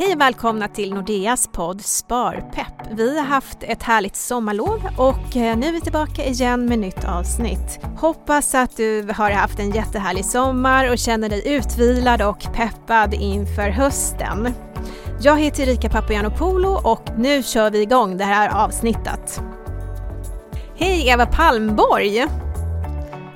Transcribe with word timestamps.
Hej 0.00 0.14
och 0.14 0.20
välkomna 0.20 0.68
till 0.68 0.94
Nordeas 0.94 1.48
podd 1.52 1.80
Sparpepp. 1.80 2.88
Vi 2.90 3.18
har 3.18 3.26
haft 3.26 3.62
ett 3.62 3.82
härligt 3.82 4.16
sommarlov 4.16 4.88
och 4.96 5.36
eh, 5.36 5.56
nu 5.58 5.66
är 5.66 5.72
vi 5.72 5.80
tillbaka 5.80 6.24
igen 6.24 6.66
med 6.66 6.78
nytt 6.78 7.04
avsnitt. 7.04 7.80
Hoppas 7.96 8.54
att 8.54 8.76
du 8.76 9.02
har 9.16 9.30
haft 9.30 9.58
en 9.58 9.70
jättehärlig 9.70 10.24
sommar 10.24 10.90
och 10.90 10.98
känner 10.98 11.28
dig 11.28 11.42
utvilad 11.54 12.22
och 12.22 12.46
peppad 12.54 13.14
inför 13.14 13.68
hösten. 13.70 14.54
Jag 15.20 15.40
heter 15.40 15.62
Erika 15.62 15.88
Papagiannopoulou 15.88 16.80
och 16.84 17.02
nu 17.16 17.42
kör 17.42 17.70
vi 17.70 17.82
igång 17.82 18.16
det 18.16 18.24
här 18.24 18.64
avsnittet. 18.64 19.40
Hej 20.76 21.08
Eva 21.08 21.26
Palmborg! 21.26 22.26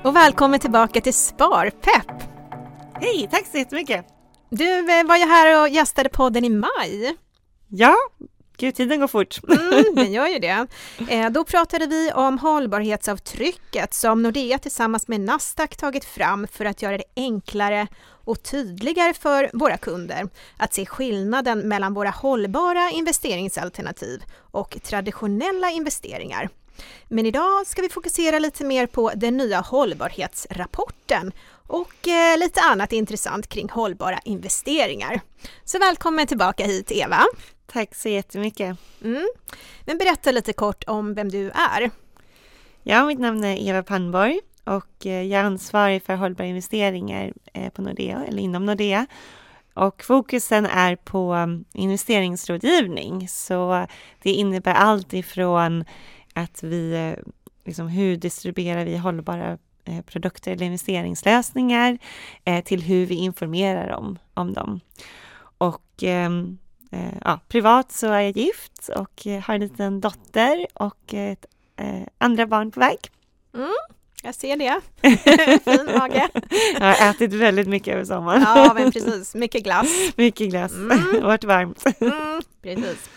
Och 0.03 0.15
välkommen 0.15 0.59
tillbaka 0.59 1.01
till 1.01 1.13
Sparpepp! 1.13 2.23
Hej, 2.93 3.27
tack 3.31 3.45
så 3.51 3.57
jättemycket! 3.57 4.05
Du 4.55 4.81
var 5.03 5.17
ju 5.17 5.25
här 5.25 5.61
och 5.61 5.69
gästade 5.69 6.09
podden 6.09 6.45
i 6.45 6.49
maj. 6.49 7.15
Ja, 7.67 7.95
gud 8.57 8.75
tiden 8.75 8.99
går 8.99 9.07
fort. 9.07 9.39
Mm, 9.49 9.83
den 9.95 10.11
gör 10.11 10.27
ju 10.27 10.39
det. 10.39 10.67
Eh, 11.09 11.29
då 11.29 11.43
pratade 11.43 11.87
vi 11.87 12.11
om 12.11 12.39
hållbarhetsavtrycket 12.39 13.93
som 13.93 14.23
Nordea 14.23 14.59
tillsammans 14.59 15.07
med 15.07 15.21
Nasdaq 15.21 15.75
tagit 15.77 16.05
fram 16.05 16.47
för 16.47 16.65
att 16.65 16.81
göra 16.81 16.97
det 16.97 17.03
enklare 17.15 17.87
och 18.25 18.43
tydligare 18.43 19.13
för 19.13 19.49
våra 19.53 19.77
kunder 19.77 20.29
att 20.57 20.73
se 20.73 20.85
skillnaden 20.85 21.59
mellan 21.59 21.93
våra 21.93 22.09
hållbara 22.09 22.91
investeringsalternativ 22.91 24.23
och 24.51 24.77
traditionella 24.83 25.69
investeringar. 25.69 26.49
Men 27.07 27.25
idag 27.25 27.67
ska 27.67 27.81
vi 27.81 27.89
fokusera 27.89 28.39
lite 28.39 28.63
mer 28.63 28.87
på 28.87 29.11
den 29.15 29.37
nya 29.37 29.59
hållbarhetsrapporten 29.59 31.31
och 31.67 32.07
eh, 32.07 32.39
lite 32.39 32.61
annat 32.61 32.91
intressant 32.91 33.47
kring 33.47 33.69
hållbara 33.69 34.19
investeringar. 34.25 35.21
Så 35.63 35.79
välkommen 35.79 36.27
tillbaka 36.27 36.65
hit 36.65 36.91
Eva! 36.91 37.19
Tack 37.65 37.95
så 37.95 38.09
jättemycket! 38.09 38.77
Mm. 39.03 39.27
Men 39.85 39.97
berätta 39.97 40.31
lite 40.31 40.53
kort 40.53 40.83
om 40.87 41.13
vem 41.13 41.29
du 41.29 41.49
är. 41.49 41.91
Ja, 42.83 43.05
mitt 43.05 43.19
namn 43.19 43.43
är 43.43 43.69
Eva 43.69 43.83
Pannborg 43.83 44.39
och 44.63 45.05
eh, 45.05 45.21
jag 45.21 45.41
är 45.41 45.43
ansvarig 45.43 46.03
för 46.03 46.15
hållbara 46.15 46.47
investeringar 46.47 47.33
eh, 47.53 47.69
på 47.69 47.81
Nordea, 47.81 48.25
eller 48.27 48.41
inom 48.41 48.65
Nordea. 48.65 49.07
Och 49.73 50.03
fokusen 50.03 50.65
är 50.65 50.95
på 50.95 51.33
mm, 51.33 51.65
investeringsrådgivning, 51.73 53.27
så 53.27 53.87
det 54.23 54.31
innebär 54.31 54.73
allt 54.73 55.13
ifrån 55.13 55.85
att 56.33 56.63
vi, 56.63 57.15
liksom, 57.65 57.87
hur 57.87 58.17
distribuerar 58.17 58.85
vi 58.85 58.97
hållbara 58.97 59.51
Eh, 59.51 59.57
produkter 60.05 60.51
eller 60.51 60.65
investeringslösningar 60.65 61.97
eh, 62.45 62.63
till 62.63 62.81
hur 62.81 63.05
vi 63.05 63.15
informerar 63.15 63.91
om, 63.91 64.19
om 64.33 64.53
dem. 64.53 64.79
Och 65.57 65.83
ehm, 66.01 66.57
eh, 66.91 67.13
ja, 67.23 67.39
privat 67.47 67.91
så 67.91 68.07
är 68.07 68.21
jag 68.21 68.37
gift 68.37 68.89
och 68.95 69.25
har 69.43 69.53
en 69.53 69.61
liten 69.61 70.01
dotter 70.01 70.67
och 70.73 71.13
ett, 71.13 71.45
andra 72.17 72.47
barn 72.47 72.71
på 72.71 72.79
väg. 72.79 72.97
Mm, 73.53 73.73
jag 74.23 74.35
ser 74.35 74.57
det. 74.57 74.81
fin 75.63 75.97
mage. 75.97 76.29
Jag 76.79 76.95
har 76.95 77.09
ätit 77.09 77.33
väldigt 77.33 77.67
mycket 77.67 77.93
över 77.93 78.05
sommaren. 78.05 78.41
ja, 78.41 78.73
men 78.73 78.91
precis. 78.91 79.35
Mycket 79.35 79.63
glass. 79.63 79.87
Mycket 80.15 80.49
glass. 80.49 80.73
Mm. 80.73 81.23
varit 81.23 81.43
varmt. 81.43 81.83
Mm, 81.99 82.41
precis. 82.61 83.09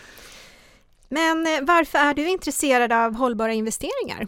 Men 1.09 1.47
varför 1.61 1.99
är 1.99 2.13
du 2.13 2.29
intresserad 2.29 2.93
av 2.93 3.15
hållbara 3.15 3.53
investeringar? 3.53 4.27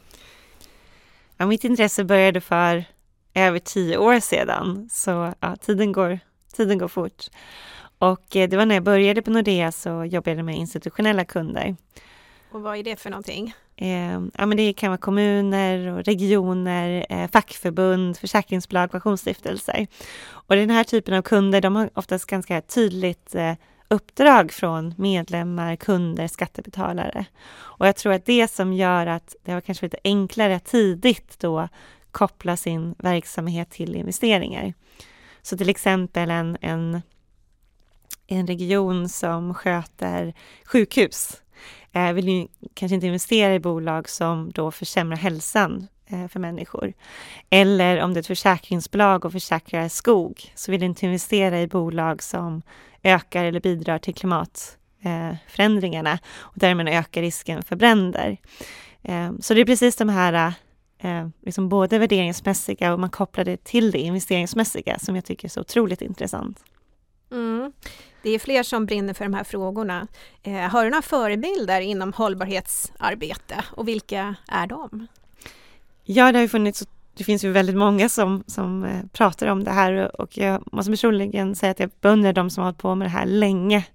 Ja, 1.42 1.46
mitt 1.46 1.64
intresse 1.64 2.04
började 2.04 2.42
för 2.42 2.84
över 3.34 3.60
tio 3.60 3.98
år 3.98 4.20
sedan, 4.20 4.90
så 4.92 5.34
ja, 5.40 5.56
tiden, 5.56 5.92
går, 5.92 6.20
tiden 6.54 6.78
går 6.78 6.88
fort. 6.88 7.26
Och 8.00 8.36
eh, 8.36 8.50
det 8.50 8.58
var 8.58 8.66
när 8.66 8.76
jag 8.76 8.84
började 8.84 9.22
på 9.22 9.32
Nordea 9.32 9.72
så 9.72 10.06
jobbade 10.06 10.38
jag 10.38 10.46
med 10.46 10.56
institutionella 10.56 11.26
kunder. 11.26 11.76
Och 12.52 12.62
vad 12.62 12.78
är 12.78 12.84
det 12.84 12.96
för 12.96 13.10
någonting? 13.10 13.54
Eh, 13.76 14.22
ja, 14.34 14.46
men 14.46 14.58
det 14.58 14.74
kan 14.74 14.90
vara 14.90 14.98
kommuner 14.98 15.88
och 15.88 16.04
regioner, 16.04 17.06
eh, 17.10 17.28
fackförbund, 17.28 18.18
försäkringsbolag, 18.18 18.92
pensionsstiftelser. 18.92 19.88
Och 20.30 20.56
den 20.56 20.70
här 20.70 20.84
typen 20.84 21.14
av 21.14 21.22
kunder, 21.22 21.62
de 21.62 21.76
har 21.76 21.90
oftast 21.94 22.26
ganska 22.26 22.62
tydligt 22.62 23.36
eh, 23.36 23.54
uppdrag 23.90 24.52
från 24.52 24.94
medlemmar, 24.98 25.76
kunder, 25.76 26.28
skattebetalare. 26.28 27.26
Och 27.52 27.88
jag 27.88 27.96
tror 27.96 28.14
att 28.14 28.26
det 28.26 28.52
som 28.52 28.74
gör 28.74 29.08
att 29.08 29.36
det 29.44 29.52
har 29.52 29.62
kanske 29.62 29.86
lite 29.86 30.00
enklare 30.04 30.56
att 30.56 30.66
tidigt 30.66 31.40
då 31.40 31.68
koppla 32.12 32.58
sin 32.58 32.96
verksamhet 32.98 33.70
till 33.70 33.96
investeringar. 33.96 34.74
Så 35.42 35.58
till 35.58 35.70
exempel 35.70 36.32
en, 36.32 36.58
en, 36.62 37.02
en 38.28 38.48
region 38.48 39.10
som 39.10 39.54
sköter 39.54 40.34
sjukhus 40.66 41.42
eh, 41.92 42.14
vill 42.14 42.28
ju 42.28 42.48
kanske 42.74 42.96
inte 42.96 43.08
investera 43.08 43.56
i 43.56 43.60
bolag 43.60 44.10
som 44.10 44.52
då 44.52 44.72
försämrar 44.72 45.18
hälsan 45.18 45.88
Eh, 46.12 46.28
för 46.28 46.40
människor. 46.40 46.94
Eller 47.50 48.02
om 48.02 48.14
det 48.14 48.18
är 48.18 48.22
ett 48.22 48.28
försäkringsbolag 48.28 49.26
och 49.26 49.32
försäkrar 49.32 49.88
skog 49.88 50.52
så 50.56 50.72
vill 50.72 50.80
du 50.80 50.86
inte 50.86 51.06
investera 51.06 51.62
i 51.62 51.68
bolag 51.68 52.24
som 52.24 52.62
ökar 53.04 53.46
eller 53.46 53.60
bidrar 53.60 54.00
till 54.00 54.16
klimatförändringarna 54.16 56.12
eh, 56.12 56.20
och 56.38 56.54
därmed 56.56 56.88
ökar 56.88 57.22
risken 57.22 57.64
för 57.64 57.76
bränder. 57.76 58.38
Eh, 59.02 59.32
så 59.40 59.54
det 59.54 59.62
är 59.62 59.66
precis 59.66 59.96
de 59.96 60.10
här 60.10 60.54
liksom 61.46 61.70
både 61.70 62.00
värderingsmässiga 62.00 62.94
och 62.94 63.00
man 63.00 63.10
kopplar 63.10 63.46
det 63.46 63.64
till 63.64 63.92
det 63.92 64.00
investeringsmässiga 64.00 65.00
som 65.00 65.16
jag 65.16 65.26
tycker 65.26 65.48
är 65.48 65.50
så 65.50 65.62
otroligt 65.62 66.02
intressant. 66.02 66.64
Mm. 67.32 67.74
Det 68.24 68.30
är 68.30 68.40
fler 68.40 68.64
som 68.64 68.86
brinner 68.86 69.14
för 69.14 69.26
de 69.26 69.34
här 69.34 69.44
frågorna. 69.44 70.08
har 70.72 70.84
du 70.84 70.90
några 70.90 71.02
förebilder 71.02 71.82
inom 71.82 72.14
hållbarhetsarbete 72.14 73.64
och 73.72 73.88
vilka 73.88 74.36
är 74.48 74.68
de? 74.68 75.08
Ja, 76.12 76.32
det 76.32 76.38
har 76.38 76.42
ju 76.42 76.50
funnits 76.50 76.88
det 77.14 77.24
finns 77.24 77.44
ju 77.44 77.52
väldigt 77.52 77.76
många 77.76 78.10
som, 78.10 78.44
som 78.48 78.84
eh, 78.84 79.02
pratar 79.14 79.48
om 79.48 79.64
det 79.64 79.72
här 79.72 80.22
och 80.22 80.38
jag 80.38 80.64
måste 80.72 80.92
personligen 80.92 81.56
säga 81.56 81.72
att 81.72 81.80
jag 81.80 81.92
beundrar 82.02 82.34
de 82.34 82.50
som 82.50 82.62
har 82.62 82.66
hållit 82.66 82.82
på 82.82 82.96
med 82.96 83.06
det 83.06 83.12
här 83.12 83.26
länge. 83.26 83.86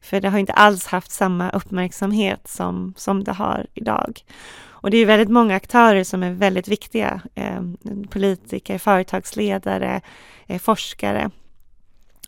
För 0.00 0.20
det 0.20 0.28
har 0.28 0.38
inte 0.38 0.52
alls 0.52 0.86
haft 0.86 1.10
samma 1.10 1.50
uppmärksamhet 1.50 2.48
som, 2.48 2.94
som 2.96 3.24
det 3.24 3.32
har 3.32 3.66
idag. 3.74 4.20
Och 4.62 4.90
det 4.90 4.96
är 4.96 5.06
väldigt 5.06 5.28
många 5.28 5.54
aktörer 5.54 6.04
som 6.04 6.22
är 6.22 6.30
väldigt 6.30 6.68
viktiga. 6.68 7.20
Eh, 7.34 7.62
politiker, 8.10 8.78
företagsledare, 8.78 10.00
eh, 10.46 10.58
forskare. 10.58 11.30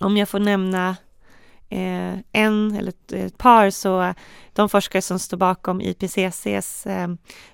Om 0.00 0.16
jag 0.16 0.28
får 0.28 0.40
nämna 0.40 0.96
en 2.32 2.76
eller 2.76 2.92
ett, 3.12 3.38
par 3.38 3.70
så 3.70 4.14
de 4.52 4.68
forskare 4.68 5.02
som 5.02 5.18
står 5.18 5.36
bakom 5.36 5.80
IPCCs 5.80 6.86
eh, 6.86 7.08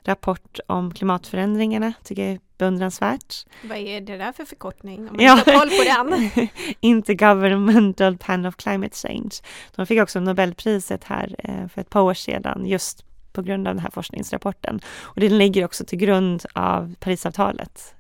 rapport 0.04 0.58
om 0.66 0.94
klimatförändringarna 0.94 1.92
tycker 2.04 2.22
jag 2.22 2.32
är 2.32 2.40
beundransvärt. 2.58 3.46
Vad 3.62 3.78
är 3.78 4.00
det 4.00 4.16
där 4.16 4.32
för 4.32 4.44
förkortning? 4.44 4.98
Om 4.98 5.16
man 5.16 5.24
ja. 5.24 5.42
koll 5.44 5.70
på 5.70 5.84
den. 5.84 6.30
Intergovernmental 6.80 8.18
Panel 8.18 8.46
of 8.46 8.56
Climate 8.56 8.96
Change. 8.96 9.30
De 9.76 9.86
fick 9.86 10.02
också 10.02 10.20
Nobelpriset 10.20 11.04
här 11.04 11.34
eh, 11.38 11.68
för 11.68 11.80
ett 11.80 11.90
par 11.90 12.00
år 12.00 12.14
sedan 12.14 12.66
just 12.66 13.04
på 13.32 13.42
grund 13.42 13.68
av 13.68 13.74
den 13.74 13.82
här 13.82 13.90
forskningsrapporten. 13.90 14.80
Och 15.00 15.20
den 15.20 15.38
ligger 15.38 15.64
också 15.64 15.84
till 15.84 15.98
grund 15.98 16.44
av 16.52 16.94
Parisavtalet. 17.00 17.94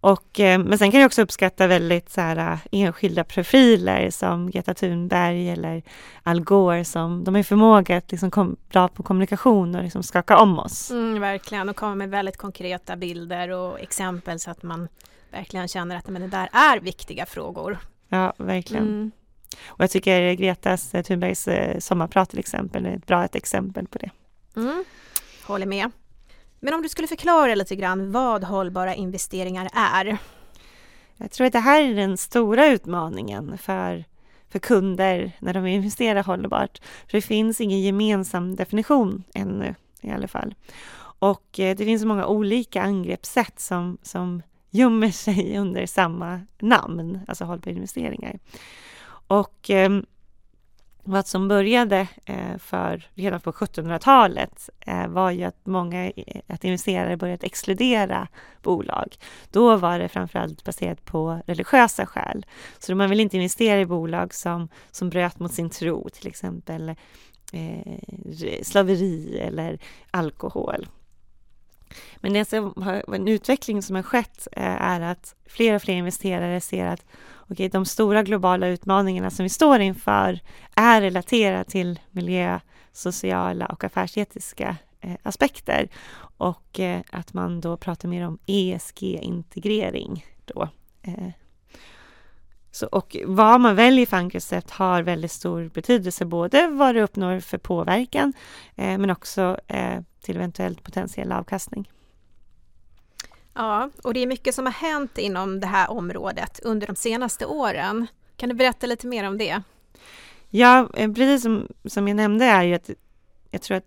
Och, 0.00 0.40
eh, 0.40 0.58
men 0.58 0.78
sen 0.78 0.90
kan 0.90 1.00
jag 1.00 1.06
också 1.06 1.22
uppskatta 1.22 1.66
väldigt 1.66 2.10
så 2.10 2.20
här, 2.20 2.36
eh, 2.36 2.58
enskilda 2.72 3.24
profiler 3.24 4.10
som 4.10 4.50
Greta 4.50 4.74
Thunberg 4.74 5.50
eller 5.50 5.82
Al 6.22 6.40
Gore 6.40 6.84
som 6.84 7.24
de 7.24 7.34
har 7.34 7.42
förmåga 7.42 7.96
att 7.96 8.10
liksom 8.10 8.30
kom, 8.30 8.56
bra 8.68 8.88
på 8.88 9.02
kommunikation 9.02 9.74
och 9.74 9.82
liksom 9.82 10.02
skaka 10.02 10.38
om 10.38 10.58
oss. 10.58 10.90
Mm, 10.90 11.20
verkligen 11.20 11.68
och 11.68 11.76
kommer 11.76 11.94
med 11.94 12.10
väldigt 12.10 12.36
konkreta 12.36 12.96
bilder 12.96 13.48
och 13.48 13.80
exempel 13.80 14.40
så 14.40 14.50
att 14.50 14.62
man 14.62 14.88
verkligen 15.30 15.68
känner 15.68 15.96
att 15.96 16.08
men 16.08 16.22
det 16.22 16.28
där 16.28 16.48
är 16.52 16.80
viktiga 16.80 17.26
frågor. 17.26 17.78
Ja, 18.08 18.32
verkligen. 18.36 18.84
Mm. 18.84 19.10
Och 19.66 19.82
jag 19.82 19.90
tycker 19.90 20.32
Gretas 20.32 20.94
eh, 20.94 21.02
Thunbergs 21.02 21.48
sommarprat 21.78 22.30
till 22.30 22.38
exempel 22.38 22.86
är 22.86 22.96
ett 22.96 23.06
bra 23.06 23.24
ett 23.24 23.34
exempel 23.34 23.86
på 23.86 23.98
det. 23.98 24.10
Mm. 24.56 24.84
Håller 25.46 25.66
med. 25.66 25.90
Men 26.60 26.74
om 26.74 26.82
du 26.82 26.88
skulle 26.88 27.08
förklara 27.08 27.54
lite 27.54 27.76
grann 27.76 28.12
vad 28.12 28.44
hållbara 28.44 28.94
investeringar 28.94 29.70
är? 29.72 30.18
Jag 31.16 31.30
tror 31.30 31.46
att 31.46 31.52
det 31.52 31.58
här 31.58 31.82
är 31.82 31.94
den 31.94 32.16
stora 32.16 32.66
utmaningen 32.66 33.58
för, 33.58 34.04
för 34.48 34.58
kunder 34.58 35.32
när 35.38 35.54
de 35.54 35.66
investerar 35.66 36.22
hållbart. 36.22 36.78
För 37.06 37.18
det 37.18 37.22
finns 37.22 37.60
ingen 37.60 37.80
gemensam 37.80 38.56
definition 38.56 39.24
ännu 39.34 39.74
i 40.00 40.10
alla 40.10 40.28
fall. 40.28 40.54
Och 41.20 41.60
eh, 41.60 41.76
det 41.76 41.84
finns 41.84 42.04
många 42.04 42.26
olika 42.26 42.82
angreppssätt 42.82 43.60
som, 43.60 43.98
som 44.02 44.42
gömmer 44.70 45.10
sig 45.10 45.58
under 45.58 45.86
samma 45.86 46.40
namn, 46.58 47.20
alltså 47.28 47.44
hållbara 47.44 47.74
investeringar. 47.74 48.38
Och 49.28 49.70
ehm, 49.70 50.06
vad 51.08 51.26
som 51.26 51.48
började 51.48 52.08
eh, 52.24 52.58
för 52.58 53.08
redan 53.14 53.40
på 53.40 53.52
1700-talet 53.52 54.70
eh, 54.86 55.08
var 55.08 55.30
ju 55.30 55.44
att 55.44 55.66
många 55.66 56.10
eh, 56.10 56.40
att 56.46 56.64
investerare 56.64 57.16
började 57.16 57.46
exkludera 57.46 58.28
bolag. 58.62 59.16
Då 59.50 59.76
var 59.76 59.98
det 59.98 60.08
framförallt 60.08 60.64
baserat 60.64 61.04
på 61.04 61.42
religiösa 61.46 62.06
skäl. 62.06 62.46
Så 62.78 62.94
man 62.94 63.10
ville 63.10 63.22
inte 63.22 63.36
investera 63.36 63.80
i 63.80 63.86
bolag 63.86 64.34
som, 64.34 64.68
som 64.90 65.10
bröt 65.10 65.38
mot 65.38 65.52
sin 65.52 65.70
tro, 65.70 66.08
till 66.08 66.26
exempel 66.26 66.88
eh, 67.52 68.62
slaveri 68.62 69.38
eller 69.38 69.78
alkohol. 70.10 70.86
Men 72.16 72.32
det 72.32 72.44
som 72.44 72.74
har, 72.76 73.14
en 73.14 73.28
utveckling 73.28 73.82
som 73.82 73.96
har 73.96 74.02
skett 74.02 74.48
eh, 74.52 74.82
är 74.82 75.00
att 75.00 75.34
fler 75.46 75.74
och 75.74 75.82
fler 75.82 75.94
investerare 75.94 76.60
ser 76.60 76.86
att 76.86 77.06
okay, 77.48 77.68
de 77.68 77.84
stora 77.84 78.22
globala 78.22 78.68
utmaningarna 78.68 79.30
som 79.30 79.42
vi 79.42 79.48
står 79.48 79.80
inför 79.80 80.40
är 80.74 81.00
relaterade 81.00 81.64
till 81.64 82.00
miljö, 82.10 82.60
sociala 82.92 83.66
och 83.66 83.84
affärsetiska 83.84 84.76
eh, 85.00 85.16
aspekter 85.22 85.88
och 86.20 86.80
eh, 86.80 87.00
att 87.10 87.34
man 87.34 87.60
då 87.60 87.76
pratar 87.76 88.08
mer 88.08 88.26
om 88.26 88.38
ESG-integrering 88.46 90.26
då. 90.44 90.68
Så, 92.70 92.86
och 92.86 93.16
vad 93.24 93.60
man 93.60 93.76
väljer 93.76 94.06
för 94.06 94.16
ankrecept 94.16 94.70
har 94.70 95.02
väldigt 95.02 95.32
stor 95.32 95.70
betydelse, 95.74 96.24
både 96.24 96.66
vad 96.66 96.94
det 96.94 97.02
uppnår 97.02 97.40
för 97.40 97.58
påverkan 97.58 98.32
eh, 98.76 98.98
men 98.98 99.10
också 99.10 99.58
eh, 99.66 100.00
till 100.22 100.36
eventuellt 100.36 100.82
potentiell 100.82 101.32
avkastning. 101.32 101.90
Ja, 103.54 103.90
och 104.02 104.14
det 104.14 104.20
är 104.20 104.26
mycket 104.26 104.54
som 104.54 104.66
har 104.66 104.72
hänt 104.72 105.18
inom 105.18 105.60
det 105.60 105.66
här 105.66 105.90
området 105.90 106.60
under 106.62 106.86
de 106.86 106.96
senaste 106.96 107.46
åren. 107.46 108.06
Kan 108.36 108.48
du 108.48 108.54
berätta 108.54 108.86
lite 108.86 109.06
mer 109.06 109.24
om 109.28 109.38
det? 109.38 109.62
Ja, 110.48 110.88
eh, 110.94 111.12
precis 111.12 111.42
som, 111.42 111.68
som 111.84 112.08
jag 112.08 112.16
nämnde 112.16 112.44
är 112.44 112.62
ju 112.62 112.74
att 112.74 112.90
jag 113.50 113.62
tror 113.62 113.76
att 113.76 113.84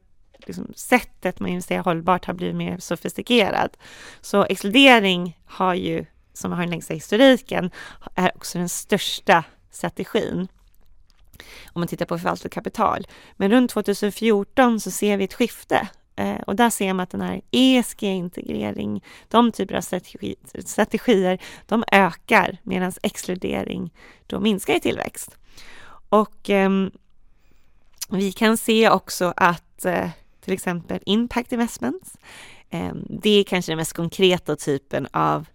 liksom 0.47 0.73
sättet 0.75 1.39
man 1.39 1.49
investerar 1.49 1.83
hållbart 1.83 2.25
har 2.25 2.33
blivit 2.33 2.55
mer 2.55 2.77
sofistikerat. 2.77 3.77
Så 4.21 4.43
exkludering 4.43 5.39
har 5.45 5.73
ju, 5.73 6.05
som 6.33 6.51
har 6.51 6.61
den 6.61 6.69
längsta 6.69 6.93
historiken, 6.93 7.71
är 8.15 8.31
också 8.35 8.57
den 8.57 8.69
största 8.69 9.43
strategin 9.71 10.47
om 11.65 11.81
man 11.81 11.87
tittar 11.87 12.05
på 12.05 12.17
förvaltat 12.17 12.51
kapital. 12.51 13.07
Men 13.35 13.51
runt 13.51 13.71
2014 13.71 14.79
så 14.79 14.91
ser 14.91 15.17
vi 15.17 15.23
ett 15.23 15.33
skifte 15.33 15.87
eh, 16.15 16.35
och 16.47 16.55
där 16.55 16.69
ser 16.69 16.93
man 16.93 17.03
att 17.03 17.09
den 17.09 17.21
här 17.21 17.41
ESG-integrering, 17.51 19.03
de 19.27 19.51
typer 19.51 19.75
av 19.75 19.81
strategi, 19.81 20.35
strategier, 20.65 21.41
de 21.65 21.83
ökar 21.91 22.57
medan 22.63 22.93
exkludering 23.03 23.93
då 24.27 24.39
minskar 24.39 24.73
i 24.73 24.79
tillväxt. 24.79 25.37
Och 26.09 26.49
eh, 26.49 26.69
vi 28.09 28.31
kan 28.31 28.57
se 28.57 28.89
också 28.89 29.33
att 29.35 29.85
eh, 29.85 30.09
till 30.41 30.53
exempel 30.53 30.99
impact 31.05 31.51
investments, 31.51 32.17
eh, 32.69 32.91
det 33.09 33.39
är 33.39 33.43
kanske 33.43 33.71
den 33.71 33.77
mest 33.77 33.93
konkreta 33.93 34.55
typen 34.55 35.07
av 35.11 35.45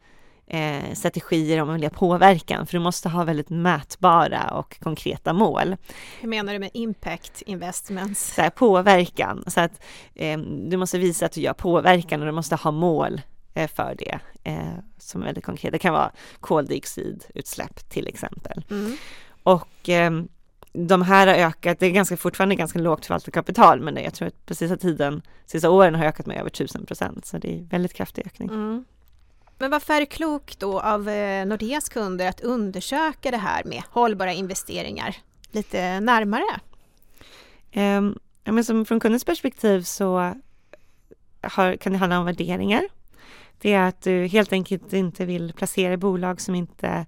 eh, 0.46 0.94
strategier 0.94 1.62
om 1.62 1.72
miljö 1.72 1.90
påverkan, 1.90 2.66
för 2.66 2.78
du 2.78 2.84
måste 2.84 3.08
ha 3.08 3.24
väldigt 3.24 3.50
mätbara 3.50 4.50
och 4.50 4.80
konkreta 4.80 5.32
mål. 5.32 5.76
Hur 6.20 6.28
menar 6.28 6.52
du 6.52 6.58
med 6.58 6.70
impact 6.74 7.42
investments? 7.42 8.34
Så 8.34 8.42
här, 8.42 8.50
påverkan, 8.50 9.44
så 9.46 9.60
att 9.60 9.82
eh, 10.14 10.38
du 10.38 10.76
måste 10.76 10.98
visa 10.98 11.26
att 11.26 11.32
du 11.32 11.40
gör 11.40 11.52
påverkan 11.52 12.20
och 12.20 12.26
du 12.26 12.32
måste 12.32 12.56
ha 12.56 12.70
mål 12.70 13.20
eh, 13.54 13.68
för 13.68 13.94
det 13.98 14.18
eh, 14.44 14.78
som 14.98 15.22
är 15.22 15.26
väldigt 15.26 15.44
konkret. 15.44 15.72
Det 15.72 15.78
kan 15.78 15.92
vara 15.92 16.10
koldioxidutsläpp 16.40 17.88
till 17.88 18.08
exempel. 18.08 18.64
Mm. 18.70 18.96
Och 19.42 19.88
ehm, 19.88 20.28
de 20.72 21.02
här 21.02 21.26
har 21.26 21.34
ökat, 21.34 21.78
det 21.78 21.86
är 21.86 21.90
ganska, 21.90 22.16
fortfarande 22.16 22.54
ganska 22.54 22.78
lågt 22.78 23.06
förvaltat 23.06 23.34
kapital, 23.34 23.80
men 23.80 23.96
jag 23.96 24.14
tror 24.14 24.28
att 24.28 24.46
på 24.46 24.54
sista 24.54 24.76
tiden, 24.76 25.22
sista 25.46 25.70
åren 25.70 25.94
har 25.94 26.04
ökat 26.04 26.26
med 26.26 26.36
över 26.36 26.50
1000 26.50 26.86
procent, 26.86 27.26
så 27.26 27.38
det 27.38 27.58
är 27.58 27.62
väldigt 27.62 27.94
kraftig 27.94 28.26
ökning. 28.26 28.48
Mm. 28.48 28.84
Men 29.58 29.70
varför 29.70 29.94
är 29.94 30.00
det 30.00 30.06
klokt 30.06 30.60
då 30.60 30.80
av 30.80 31.08
eh, 31.08 31.46
Nordeas 31.46 31.88
kunder 31.88 32.28
att 32.28 32.40
undersöka 32.40 33.30
det 33.30 33.36
här 33.36 33.64
med 33.64 33.82
hållbara 33.90 34.32
investeringar 34.32 35.16
lite 35.50 36.00
närmare? 36.00 36.60
Um, 37.74 38.18
ja, 38.44 38.52
men 38.52 38.64
som 38.64 38.84
från 38.84 39.00
kundens 39.00 39.24
perspektiv 39.24 39.82
så 39.82 40.34
har, 41.42 41.76
kan 41.76 41.92
det 41.92 41.98
handla 41.98 42.18
om 42.18 42.26
värderingar. 42.26 42.88
Det 43.58 43.72
är 43.72 43.88
att 43.88 44.02
du 44.02 44.26
helt 44.26 44.52
enkelt 44.52 44.92
inte 44.92 45.24
vill 45.24 45.52
placera 45.52 45.92
i 45.92 45.96
bolag 45.96 46.40
som 46.40 46.54
inte 46.54 47.06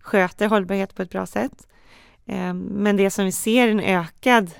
sköter 0.00 0.48
hållbarhet 0.48 0.94
på 0.94 1.02
ett 1.02 1.10
bra 1.10 1.26
sätt. 1.26 1.66
Ehm, 2.26 2.58
men 2.58 2.96
det 2.96 3.10
som 3.10 3.24
vi 3.24 3.32
ser 3.32 3.68
en 3.68 3.80
ökad, 3.80 4.50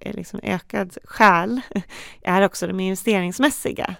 liksom 0.00 0.40
ökad 0.42 0.98
skäl 1.04 1.60
är 2.22 2.42
också 2.42 2.66
de 2.66 2.80
investeringsmässiga. 2.80 3.94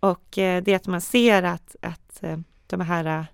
Och 0.00 0.38
eh, 0.38 0.62
det 0.62 0.72
är 0.72 0.76
att 0.76 0.86
man 0.86 1.00
ser 1.00 1.42
att, 1.42 1.76
att 1.82 2.22
eh, 2.22 2.38
de 2.66 2.80
här 2.80 3.26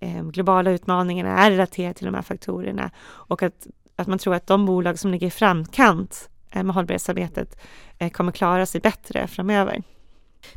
eh, 0.00 0.22
globala 0.22 0.70
utmaningarna 0.70 1.38
är 1.38 1.50
relaterade 1.50 1.94
till 1.94 2.06
de 2.06 2.14
här 2.14 2.22
faktorerna 2.22 2.90
och 3.04 3.42
att, 3.42 3.66
att 3.96 4.06
man 4.06 4.18
tror 4.18 4.34
att 4.34 4.46
de 4.46 4.66
bolag 4.66 4.98
som 4.98 5.10
ligger 5.10 5.26
i 5.26 5.30
framkant 5.30 6.28
med 6.54 6.74
hållbarhetsarbetet 6.74 7.60
kommer 8.12 8.32
klara 8.32 8.66
sig 8.66 8.80
bättre 8.80 9.26
framöver. 9.26 9.82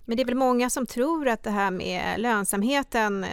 Men 0.06 0.18
det 0.18 0.24
är 0.24 0.26
väl 0.26 0.36
många 0.36 0.70
som 0.70 0.86
tror 0.86 1.28
att 1.28 1.44
det 1.44 1.50
här 1.50 1.72
med 1.72 2.20
lönsamheten, 2.20 3.26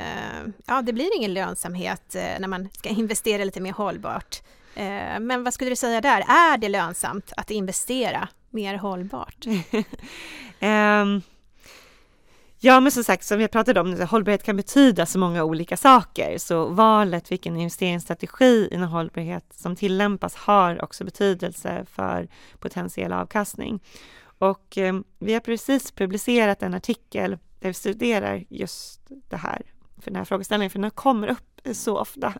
ja 0.66 0.82
det 0.82 0.92
blir 0.92 1.16
ingen 1.16 1.34
lönsamhet 1.34 2.02
när 2.14 2.48
man 2.48 2.68
ska 2.72 2.88
investera 2.88 3.44
lite 3.44 3.60
mer 3.60 3.72
hållbart. 3.72 4.42
Men 5.20 5.44
vad 5.44 5.54
skulle 5.54 5.70
du 5.70 5.76
säga 5.76 6.00
där, 6.00 6.20
är 6.20 6.58
det 6.58 6.68
lönsamt 6.68 7.32
att 7.36 7.50
investera 7.50 8.28
mer 8.50 8.78
hållbart? 8.78 9.46
um, 10.60 11.22
Ja, 12.64 12.80
men 12.80 12.92
som 12.92 13.04
sagt, 13.04 13.24
som 13.24 13.38
vi 13.38 13.48
pratade 13.48 13.80
om, 13.80 14.00
hållbarhet 14.00 14.42
kan 14.42 14.56
betyda 14.56 15.06
så 15.06 15.18
många 15.18 15.44
olika 15.44 15.76
saker. 15.76 16.38
Så 16.38 16.66
valet 16.66 17.32
vilken 17.32 17.56
investeringsstrategi 17.56 18.68
inom 18.72 18.88
hållbarhet 18.88 19.44
som 19.54 19.76
tillämpas 19.76 20.34
har 20.34 20.84
också 20.84 21.04
betydelse 21.04 21.86
för 21.92 22.28
potentiell 22.58 23.12
avkastning. 23.12 23.82
Och 24.38 24.78
eh, 24.78 24.94
vi 25.18 25.32
har 25.32 25.40
precis 25.40 25.92
publicerat 25.92 26.62
en 26.62 26.74
artikel 26.74 27.38
där 27.60 27.68
vi 27.68 27.74
studerar 27.74 28.44
just 28.48 29.00
det 29.28 29.36
här, 29.36 29.62
för 30.00 30.10
den 30.10 30.16
här 30.16 30.24
frågeställningen, 30.24 30.70
för 30.70 30.78
den 30.78 30.90
kommer 30.90 31.28
upp 31.28 31.51
så 31.72 31.98
ofta. 31.98 32.34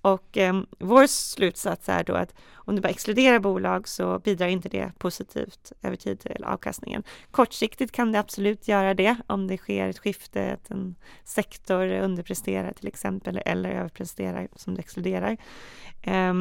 Och 0.00 0.38
eh, 0.38 0.60
vår 0.78 1.06
slutsats 1.06 1.88
är 1.88 2.04
då 2.04 2.14
att 2.14 2.34
om 2.54 2.76
du 2.76 2.82
bara 2.82 2.88
exkluderar 2.88 3.38
bolag 3.38 3.88
så 3.88 4.18
bidrar 4.18 4.46
inte 4.46 4.68
det 4.68 4.92
positivt 4.98 5.72
över 5.82 5.96
tid 5.96 6.20
till 6.20 6.44
avkastningen. 6.44 7.02
Kortsiktigt 7.30 7.92
kan 7.92 8.12
det 8.12 8.18
absolut 8.18 8.68
göra 8.68 8.94
det 8.94 9.16
om 9.26 9.46
det 9.46 9.56
sker 9.56 9.88
ett 9.88 9.98
skifte, 9.98 10.52
att 10.52 10.70
en 10.70 10.94
sektor 11.24 11.86
underpresterar 11.92 12.72
till 12.72 12.88
exempel 12.88 13.40
eller 13.44 13.70
överpresterar 13.70 14.48
som 14.56 14.74
du 14.74 14.80
exkluderar. 14.80 15.36
Eh, 16.02 16.34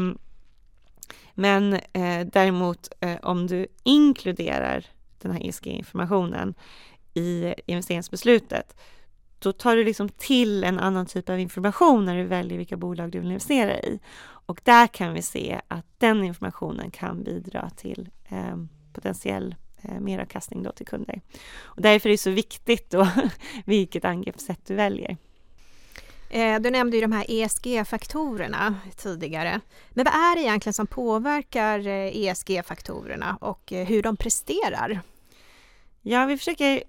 men 1.33 1.73
eh, 1.73 2.27
däremot 2.33 2.89
eh, 2.99 3.17
om 3.21 3.47
du 3.47 3.67
inkluderar 3.83 4.85
den 5.21 5.31
här 5.31 5.47
ESG-informationen 5.47 6.53
i 7.13 7.53
investeringsbeslutet 7.65 8.75
då 9.39 9.53
tar 9.53 9.75
du 9.75 9.83
liksom 9.83 10.09
till 10.09 10.63
en 10.63 10.79
annan 10.79 11.05
typ 11.05 11.29
av 11.29 11.39
information 11.39 12.05
när 12.05 12.17
du 12.17 12.23
väljer 12.23 12.57
vilka 12.57 12.77
bolag 12.77 13.11
du 13.11 13.19
vill 13.19 13.27
investera 13.27 13.79
i. 13.79 13.99
Och 14.21 14.61
där 14.63 14.87
kan 14.87 15.13
vi 15.13 15.21
se 15.21 15.61
att 15.67 15.85
den 15.97 16.23
informationen 16.23 16.91
kan 16.91 17.23
bidra 17.23 17.69
till 17.69 18.09
eh, 18.29 18.57
potentiell 18.93 19.55
eh, 19.81 19.99
meravkastning 19.99 20.63
då 20.63 20.71
till 20.71 20.85
kunder. 20.85 21.21
Och 21.63 21.81
därför 21.81 22.09
är 22.09 22.11
det 22.11 22.17
så 22.17 22.31
viktigt 22.31 22.89
då 22.89 23.07
vilket 23.65 24.05
angreppssätt 24.05 24.65
du 24.65 24.75
väljer. 24.75 25.17
Eh, 26.29 26.59
du 26.59 26.71
nämnde 26.71 26.97
ju 26.97 27.01
de 27.01 27.11
här 27.11 27.25
ESG-faktorerna 27.27 28.75
tidigare. 28.95 29.61
Men 29.89 30.05
vad 30.05 30.13
är 30.13 30.35
det 30.35 30.41
egentligen 30.41 30.73
som 30.73 30.87
påverkar 30.87 31.87
ESG-faktorerna 31.87 33.29
eh, 33.29 33.31
e 33.31 33.37
och 33.41 33.73
eh, 33.73 33.87
hur 33.87 34.03
de 34.03 34.17
presterar? 34.17 35.01
Ja, 36.01 36.25
vi 36.25 36.37
försöker 36.37 36.83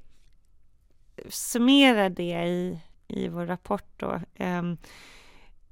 summerar 1.29 2.09
det 2.11 2.47
i, 2.47 2.79
i 3.09 3.29
vår 3.29 3.47
rapport 3.47 3.93
då, 3.97 4.21
um, 4.39 4.77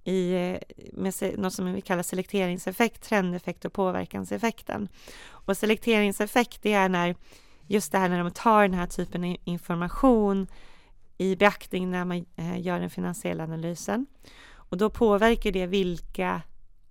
i, 0.05 0.59
med 0.93 1.15
något 1.39 1.53
som 1.53 1.73
vi 1.73 1.81
kallar 1.81 2.03
selekteringseffekt, 2.03 3.03
trendeffekt 3.03 3.65
och 3.65 3.73
påverkanseffekten. 3.73 4.89
Och 5.29 5.57
selekteringseffekt, 5.57 6.63
det 6.63 6.73
är 6.73 6.89
när 6.89 7.15
just 7.67 7.93
det 7.93 7.99
här 7.99 8.09
när 8.09 8.19
de 8.19 8.31
tar 8.31 8.63
den 8.63 8.75
här 8.75 8.87
typen 8.87 9.25
av 9.25 9.37
information 9.45 10.47
i 11.19 11.37
beaktning 11.37 11.91
när 11.91 12.05
man 12.05 12.27
eh, 12.37 12.61
gör 12.61 12.81
den 12.81 12.91
finansiella 12.91 13.45
analysen. 13.45 14.07
Och 14.53 14.77
då 14.77 14.91
påverkar 14.91 15.53
det 15.53 15.67
vilka 15.67 16.43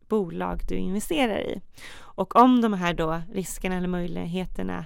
bolag 0.07 0.62
du 0.67 0.75
investerar 0.75 1.39
i. 1.39 1.62
Och 1.97 2.35
om 2.35 2.62
de 2.62 2.74
här 2.74 2.93
då 2.93 3.21
riskerna 3.33 3.75
eller 3.75 3.88
möjligheterna 3.88 4.85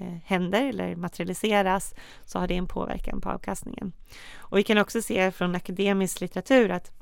Eh, 0.00 0.16
händer 0.24 0.62
eller 0.62 0.96
materialiseras 0.96 1.94
så 2.24 2.38
har 2.38 2.48
det 2.48 2.56
en 2.56 2.66
påverkan 2.66 3.20
på 3.20 3.30
avkastningen. 3.30 3.92
Och 4.36 4.58
vi 4.58 4.62
kan 4.62 4.78
också 4.78 5.02
se 5.02 5.30
från 5.30 5.54
akademisk 5.54 6.20
litteratur 6.20 6.70
att, 6.70 6.92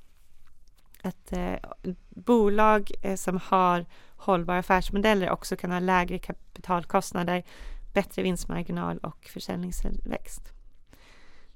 att 1.02 1.32
eh, 1.32 1.54
bolag 2.08 2.90
eh, 3.02 3.16
som 3.16 3.40
har 3.44 3.86
hållbara 4.16 4.58
affärsmodeller 4.58 5.30
också 5.30 5.56
kan 5.56 5.70
ha 5.70 5.78
lägre 5.78 6.18
kapitalkostnader, 6.18 7.44
bättre 7.94 8.22
vinstmarginal 8.22 8.98
och 8.98 9.24
försäljningsväxt. 9.24 10.52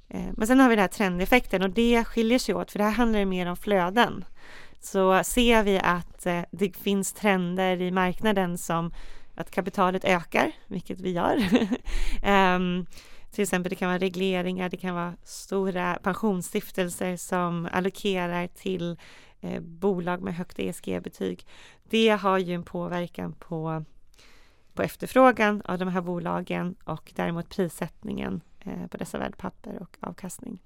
Eh, 0.08 0.30
men 0.36 0.46
sen 0.46 0.60
har 0.60 0.68
vi 0.68 0.74
den 0.74 0.82
här 0.82 0.88
trendeffekten 0.88 1.62
och 1.62 1.70
det 1.70 2.04
skiljer 2.04 2.38
sig 2.38 2.54
åt 2.54 2.70
för 2.70 2.78
det 2.78 2.84
här 2.84 2.92
handlar 2.92 3.24
mer 3.24 3.46
om 3.46 3.56
flöden. 3.56 4.24
Så 4.80 5.24
ser 5.24 5.62
vi 5.62 5.78
att 5.78 6.26
eh, 6.26 6.40
det 6.50 6.76
finns 6.76 7.12
trender 7.12 7.80
i 7.80 7.90
marknaden 7.90 8.58
som 8.58 8.92
att 9.34 9.50
kapitalet 9.50 10.04
ökar, 10.04 10.52
vilket 10.66 11.00
vi 11.00 11.10
gör. 11.10 11.36
um, 12.56 12.86
till 13.30 13.42
exempel 13.42 13.70
det 13.70 13.76
kan 13.76 13.88
vara 13.88 13.98
regleringar, 13.98 14.68
det 14.68 14.76
kan 14.76 14.94
vara 14.94 15.14
stora 15.22 15.98
pensionsstiftelser 16.02 17.16
som 17.16 17.68
allokerar 17.72 18.46
till 18.46 18.96
eh, 19.40 19.60
bolag 19.60 20.22
med 20.22 20.34
högt 20.34 20.58
ESG-betyg. 20.58 21.46
Det 21.84 22.08
har 22.08 22.38
ju 22.38 22.54
en 22.54 22.62
påverkan 22.62 23.32
på, 23.32 23.84
på 24.74 24.82
efterfrågan 24.82 25.62
av 25.64 25.78
de 25.78 25.88
här 25.88 26.00
bolagen 26.00 26.74
och 26.84 27.12
däremot 27.14 27.48
prissättningen 27.48 28.40
eh, 28.60 28.86
på 28.86 28.96
dessa 28.96 29.18
värdepapper 29.18 29.82
och 29.82 29.96
avkastning. 30.00 30.58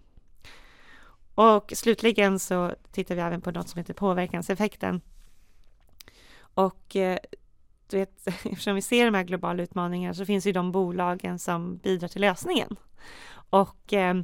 Och 1.34 1.72
slutligen 1.74 2.38
så 2.38 2.74
tittar 2.92 3.14
vi 3.14 3.20
även 3.20 3.40
på 3.40 3.50
något 3.50 3.68
som 3.68 3.78
heter 3.78 3.94
påverkanseffekten. 3.94 5.00
Och 6.38 6.96
eh, 6.96 7.18
du 7.88 7.96
vet, 7.96 8.26
eftersom 8.26 8.74
vi 8.74 8.82
ser 8.82 9.04
de 9.04 9.14
här 9.14 9.24
globala 9.24 9.62
utmaningarna 9.62 10.14
så 10.14 10.24
finns 10.24 10.46
ju 10.46 10.52
de 10.52 10.72
bolagen 10.72 11.38
som 11.38 11.76
bidrar 11.76 12.08
till 12.08 12.20
lösningen. 12.20 12.76
Och, 13.50 13.92
eh, 13.92 14.16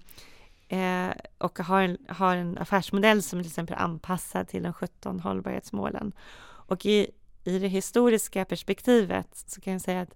eh 0.68 1.12
och 1.38 1.58
har, 1.58 1.82
en, 1.82 1.98
har 2.08 2.36
en 2.36 2.58
affärsmodell 2.58 3.22
som 3.22 3.40
till 3.40 3.50
exempel 3.50 3.76
är 3.76 3.80
anpassad 3.80 4.48
till 4.48 4.62
de 4.62 4.72
17 4.72 5.20
hållbarhetsmålen. 5.20 6.12
Och 6.42 6.86
i, 6.86 7.10
i 7.44 7.58
det 7.58 7.68
historiska 7.68 8.44
perspektivet 8.44 9.28
så 9.32 9.60
kan 9.60 9.72
jag 9.72 9.82
säga 9.82 10.00
att 10.00 10.14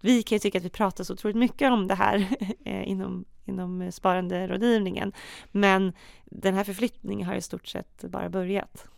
vi 0.00 0.22
kan 0.22 0.36
ju 0.36 0.40
tycka 0.40 0.58
att 0.58 0.64
vi 0.64 0.70
pratar 0.70 1.04
så 1.04 1.12
otroligt 1.12 1.36
mycket 1.36 1.72
om 1.72 1.86
det 1.86 1.94
här 1.94 2.28
eh, 2.64 2.88
inom, 2.88 3.24
inom 3.44 3.92
sparanderådgivningen. 3.92 5.12
Men 5.52 5.92
den 6.24 6.54
här 6.54 6.64
förflyttningen 6.64 7.26
har 7.26 7.34
i 7.34 7.42
stort 7.42 7.66
sett 7.66 8.04
bara 8.04 8.28
börjat. 8.28 8.88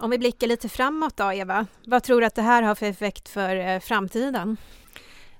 Om 0.00 0.10
vi 0.10 0.18
blickar 0.18 0.46
lite 0.46 0.68
framåt 0.68 1.16
då, 1.16 1.32
Eva, 1.32 1.66
vad 1.86 2.02
tror 2.02 2.20
du 2.20 2.26
att 2.26 2.34
det 2.34 2.42
här 2.42 2.62
har 2.62 2.74
för 2.74 2.86
effekt 2.86 3.28
för 3.28 3.56
eh, 3.56 3.80
framtiden? 3.80 4.56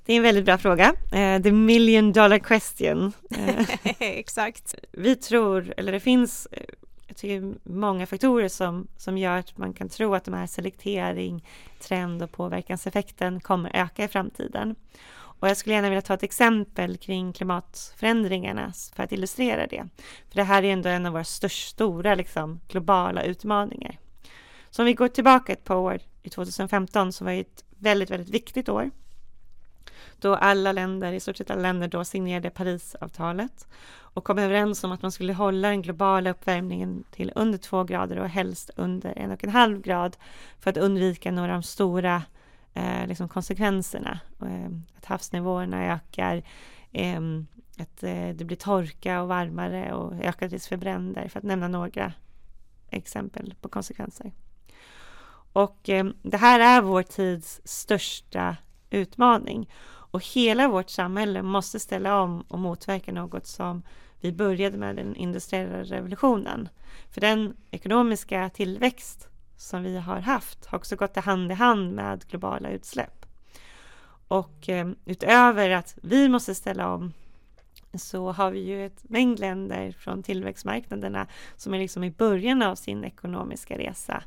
Det 0.07 0.13
är 0.13 0.17
en 0.17 0.23
väldigt 0.23 0.45
bra 0.45 0.59
fråga. 0.59 0.89
Uh, 0.89 1.43
the 1.43 1.53
million 1.53 2.13
dollar 2.13 2.39
question. 2.39 3.13
Uh, 3.39 3.71
Exakt. 3.99 4.75
Vi 4.93 5.17
tror, 5.17 5.75
eller 5.77 5.93
det 5.93 6.01
finns 6.01 6.49
jag 7.07 7.17
tycker 7.17 7.55
många 7.63 8.07
faktorer 8.07 8.49
som, 8.49 8.89
som 8.97 9.19
gör 9.19 9.39
att 9.39 9.59
man 9.59 9.73
kan 9.73 9.89
tro 9.89 10.15
att 10.15 10.25
de 10.25 10.35
här 10.35 10.47
selektering, 10.47 11.47
trend 11.81 12.23
och 12.23 12.33
påverkanseffekten 12.33 13.41
kommer 13.41 13.77
öka 13.77 14.05
i 14.05 14.09
framtiden. 14.09 14.75
Och 15.13 15.49
jag 15.49 15.57
skulle 15.57 15.75
gärna 15.75 15.89
vilja 15.89 16.03
ta 16.03 16.15
ett 16.15 16.23
exempel 16.23 16.97
kring 16.97 17.33
klimatförändringarna 17.33 18.73
för 18.97 19.03
att 19.03 19.13
illustrera 19.13 19.67
det. 19.67 19.89
För 20.29 20.37
det 20.37 20.43
här 20.43 20.63
är 20.63 20.73
ändå 20.73 20.89
en 20.89 21.07
av 21.07 21.13
våra 21.13 21.25
största, 21.25 21.71
stora 21.71 22.15
liksom, 22.15 22.61
globala 22.69 23.23
utmaningar. 23.23 23.99
Så 24.71 24.83
om 24.83 24.87
vi 24.87 24.95
går 24.95 25.09
tillbaka 25.09 25.53
ett 25.53 25.65
par 25.65 25.77
år, 25.77 26.01
i 26.23 26.31
2015 26.31 27.13
som 27.13 27.25
var 27.25 27.33
ett 27.33 27.65
väldigt, 27.79 28.11
väldigt 28.11 28.35
viktigt 28.35 28.69
år. 28.69 28.91
Då 30.19 30.35
alla 30.35 30.73
länder, 30.73 31.13
i 31.13 31.21
stort 31.21 31.37
sett 31.37 31.51
alla 31.51 31.63
länder 31.63 31.89
då 31.89 32.05
signerade 32.05 32.51
Parisavtalet 32.51 33.67
och 34.13 34.25
kom 34.25 34.39
överens 34.39 34.85
om 34.85 34.93
att 34.93 35.03
man 35.03 35.13
skulle 35.13 35.33
hålla 35.33 35.69
den 35.69 35.83
globala 35.83 36.31
uppvärmningen 36.31 37.05
till 37.11 37.33
under 37.35 37.59
två 37.59 37.85
grader 37.85 38.19
och 38.19 38.29
helst 38.29 38.71
under 38.77 39.19
en 39.19 39.31
och 39.31 39.45
en 39.45 39.51
halv 39.51 39.81
grad 39.81 40.17
för 40.59 40.71
att 40.71 40.77
undvika 40.77 41.31
några 41.31 41.55
av 41.55 41.61
de 41.61 41.63
stora 41.63 42.23
eh, 42.75 43.07
liksom 43.07 43.29
konsekvenserna. 43.29 44.21
Eh, 44.43 44.71
att 44.97 45.05
havsnivåerna 45.05 45.85
ökar, 45.85 46.43
eh, 46.93 47.21
att 47.79 48.03
eh, 48.03 48.29
det 48.29 48.45
blir 48.45 48.57
torka 48.57 49.23
och 49.23 49.29
varmare 49.29 49.93
och 49.93 50.15
ökad 50.15 50.53
risk 50.53 50.69
för 50.69 50.77
bränder 50.77 51.29
för 51.29 51.39
att 51.39 51.45
nämna 51.45 51.69
några 51.69 52.13
exempel 52.91 53.55
på 53.61 53.69
konsekvenser. 53.69 54.33
Och 55.53 55.89
eh, 55.89 56.07
det 56.23 56.37
här 56.37 56.61
är 56.61 56.83
vår 56.83 57.03
tids 57.03 57.61
största 57.65 58.57
utmaning. 58.91 59.71
Och 60.13 60.25
hela 60.25 60.69
vårt 60.69 60.91
samhälle 60.91 61.43
måste 61.43 61.81
ställa 61.81 62.21
om 62.21 62.41
och 62.41 62.59
motverka 62.59 63.13
något 63.13 63.47
som 63.47 63.83
vi 64.21 64.33
började 64.33 64.79
med 64.79 64.97
den 64.97 65.17
industriella 65.17 65.83
revolutionen. 65.83 66.69
För 67.11 67.21
den 67.21 67.57
ekonomiska 67.71 68.51
tillväxt 68.51 69.29
som 69.57 69.83
vi 69.83 69.99
har 69.99 70.21
haft 70.21 70.67
har 70.67 70.79
också 70.79 70.97
gått 70.97 71.17
hand 71.17 71.53
i 71.53 71.55
hand 71.55 71.93
med 71.93 72.25
globala 72.29 72.71
utsläpp. 72.71 73.27
Och 74.29 74.69
eh, 74.69 74.91
utöver 75.05 75.71
att 75.71 75.99
vi 76.03 76.29
måste 76.29 76.55
ställa 76.55 76.95
om 76.95 77.13
så 77.95 78.33
har 78.33 78.51
vi 78.51 78.61
ju 78.61 78.87
ett 78.87 79.05
mängd 79.09 79.39
länder 79.39 79.93
från 79.93 80.23
tillväxtmarknaderna 80.23 81.27
som 81.57 81.75
är 81.75 81.79
liksom 81.79 82.05
i 82.05 82.11
början 82.11 82.63
av 82.63 82.75
sin 82.75 83.05
ekonomiska 83.05 83.79
resa. 83.79 84.23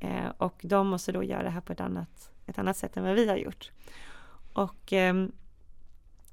Eh, 0.00 0.28
och 0.38 0.60
de 0.62 0.86
måste 0.86 1.12
då 1.12 1.22
göra 1.22 1.42
det 1.42 1.50
här 1.50 1.60
på 1.60 1.72
ett 1.72 1.80
annat, 1.80 2.30
ett 2.46 2.58
annat 2.58 2.76
sätt 2.76 2.96
än 2.96 3.04
vad 3.04 3.14
vi 3.14 3.28
har 3.28 3.36
gjort. 3.36 3.70
Och 4.52 4.92
eh, 4.92 5.14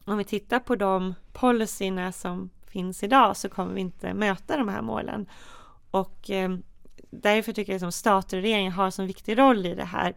om 0.05 0.17
vi 0.17 0.23
tittar 0.23 0.59
på 0.59 0.75
de 0.75 1.13
policyerna 1.33 2.11
som 2.11 2.49
finns 2.67 3.03
idag 3.03 3.37
så 3.37 3.49
kommer 3.49 3.73
vi 3.73 3.81
inte 3.81 4.13
möta 4.13 4.57
de 4.57 4.69
här 4.69 4.81
målen. 4.81 5.29
Och 5.91 6.29
eh, 6.29 6.57
därför 7.09 7.53
tycker 7.53 7.73
jag 7.73 7.83
att 7.83 7.93
stater 7.93 8.37
och 8.37 8.43
regeringar 8.43 8.71
har 8.71 8.85
en 8.85 8.91
så 8.91 9.03
viktig 9.03 9.37
roll 9.37 9.65
i 9.65 9.75
det 9.75 9.85
här. 9.85 10.15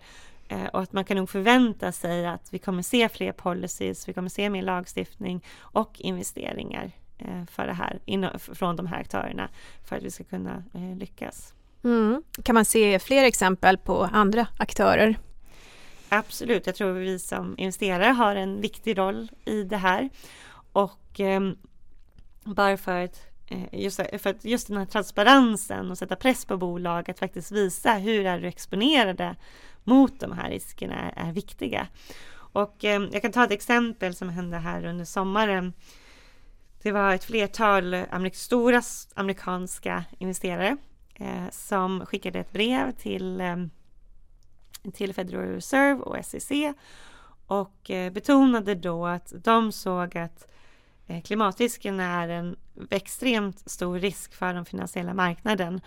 Eh, 0.48 0.66
och 0.66 0.80
att 0.80 0.92
man 0.92 1.04
kan 1.04 1.16
nog 1.16 1.30
förvänta 1.30 1.92
sig 1.92 2.26
att 2.26 2.52
vi 2.52 2.58
kommer 2.58 2.82
se 2.82 3.08
fler 3.08 3.32
policies, 3.32 4.08
vi 4.08 4.12
kommer 4.12 4.28
se 4.28 4.50
mer 4.50 4.62
lagstiftning 4.62 5.44
och 5.58 6.00
investeringar 6.00 6.90
eh, 7.18 7.44
för 7.44 7.66
det 7.66 7.72
här, 7.72 7.98
in, 8.04 8.26
från 8.38 8.76
de 8.76 8.86
här 8.86 9.00
aktörerna 9.00 9.48
för 9.84 9.96
att 9.96 10.02
vi 10.02 10.10
ska 10.10 10.24
kunna 10.24 10.64
eh, 10.74 10.96
lyckas. 10.96 11.54
Mm. 11.84 12.22
Kan 12.42 12.54
man 12.54 12.64
se 12.64 12.98
fler 12.98 13.24
exempel 13.24 13.78
på 13.78 14.08
andra 14.12 14.46
aktörer? 14.58 15.18
Absolut, 16.08 16.66
jag 16.66 16.74
tror 16.74 16.92
vi 16.92 17.18
som 17.18 17.54
investerare 17.58 18.10
har 18.10 18.36
en 18.36 18.60
viktig 18.60 18.98
roll 18.98 19.30
i 19.44 19.62
det 19.62 19.76
här. 19.76 20.10
Och 20.72 21.20
eh, 21.20 21.40
bara 22.44 22.76
för 22.76 23.04
att, 23.04 23.20
eh, 23.46 23.80
just, 23.80 23.96
för 23.96 24.30
att 24.30 24.44
just 24.44 24.68
den 24.68 24.76
här 24.76 24.86
transparensen 24.86 25.90
och 25.90 25.98
sätta 25.98 26.16
press 26.16 26.44
på 26.44 26.56
bolag 26.56 27.10
att 27.10 27.18
faktiskt 27.18 27.52
visa 27.52 27.92
hur 27.92 28.26
är 28.26 28.40
du 28.40 28.48
exponerade 28.48 29.36
mot 29.84 30.20
de 30.20 30.32
här 30.32 30.50
riskerna 30.50 30.94
är, 30.94 31.28
är 31.28 31.32
viktiga. 31.32 31.86
Och 32.32 32.84
eh, 32.84 33.02
jag 33.12 33.22
kan 33.22 33.32
ta 33.32 33.44
ett 33.44 33.50
exempel 33.50 34.14
som 34.14 34.28
hände 34.28 34.56
här 34.56 34.84
under 34.84 35.04
sommaren. 35.04 35.72
Det 36.82 36.92
var 36.92 37.14
ett 37.14 37.24
flertal 37.24 37.94
amerik 37.94 38.36
stora 38.36 38.82
amerikanska 39.14 40.04
investerare 40.18 40.76
eh, 41.20 41.50
som 41.50 42.06
skickade 42.06 42.38
ett 42.38 42.52
brev 42.52 42.92
till, 42.92 43.40
eh, 43.40 43.56
till 44.92 45.14
Federal 45.14 45.44
Reserve 45.44 46.00
och 46.00 46.24
SEC 46.24 46.50
och 47.46 47.90
eh, 47.90 48.12
betonade 48.12 48.74
då 48.74 49.06
att 49.06 49.32
de 49.44 49.72
såg 49.72 50.16
att 50.16 50.48
eh, 51.06 51.22
klimatrisken 51.22 52.00
är 52.00 52.28
en 52.28 52.56
extremt 52.90 53.70
stor 53.70 53.98
risk 53.98 54.34
för 54.34 54.54
den 54.54 54.64
finansiella 54.64 55.14
marknaden 55.14 55.80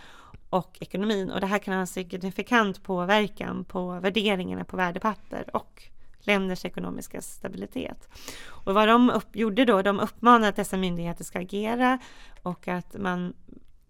och 0.50 0.78
ekonomin 0.82 1.32
och 1.32 1.42
det 1.42 1.48
här 1.48 1.60
kan 1.60 1.78
ha 1.78 1.86
signifikant 1.86 2.84
påverkan 2.84 3.66
på 3.66 4.00
värderingarna 4.00 4.63
på 4.63 4.78
värdepapper 4.78 5.56
och 5.56 5.84
länders 6.20 6.66
ekonomiska 6.66 7.22
stabilitet. 7.22 8.10
Och 8.48 8.74
vad 8.74 8.88
de 8.88 9.10
upp, 9.10 9.36
gjorde 9.36 9.66
då, 9.66 9.82
de 9.82 10.00
uppmanade 10.00 10.48
att 10.48 10.56
dessa 10.56 10.78
myndigheter 10.78 11.24
ska 11.24 11.40
agera 11.40 12.00
och 12.44 12.68
att 12.68 12.96
man 13.00 13.34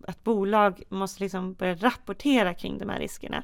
att 0.07 0.23
bolag 0.23 0.83
måste 0.89 1.23
liksom 1.23 1.53
börja 1.53 1.75
rapportera 1.75 2.53
kring 2.53 2.77
de 2.77 2.89
här 2.89 2.99
riskerna 2.99 3.43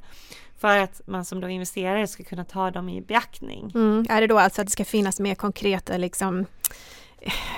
för 0.58 0.78
att 0.78 1.02
man 1.06 1.26
som 1.26 1.42
då 1.42 1.50
investerare 1.50 2.08
ska 2.08 2.24
kunna 2.24 2.46
ta 2.46 2.72
dem 2.72 2.90
i 2.90 3.02
beaktning. 3.02 3.72
Mm. 3.76 4.06
Är 4.10 4.22
det 4.22 4.28
då 4.28 4.40
alltså 4.40 4.62
att 4.62 4.68
det 4.68 4.72
ska 4.72 4.86
finnas 4.86 5.20
mer 5.20 5.36
konkreta 5.36 5.98
liksom, 5.98 6.46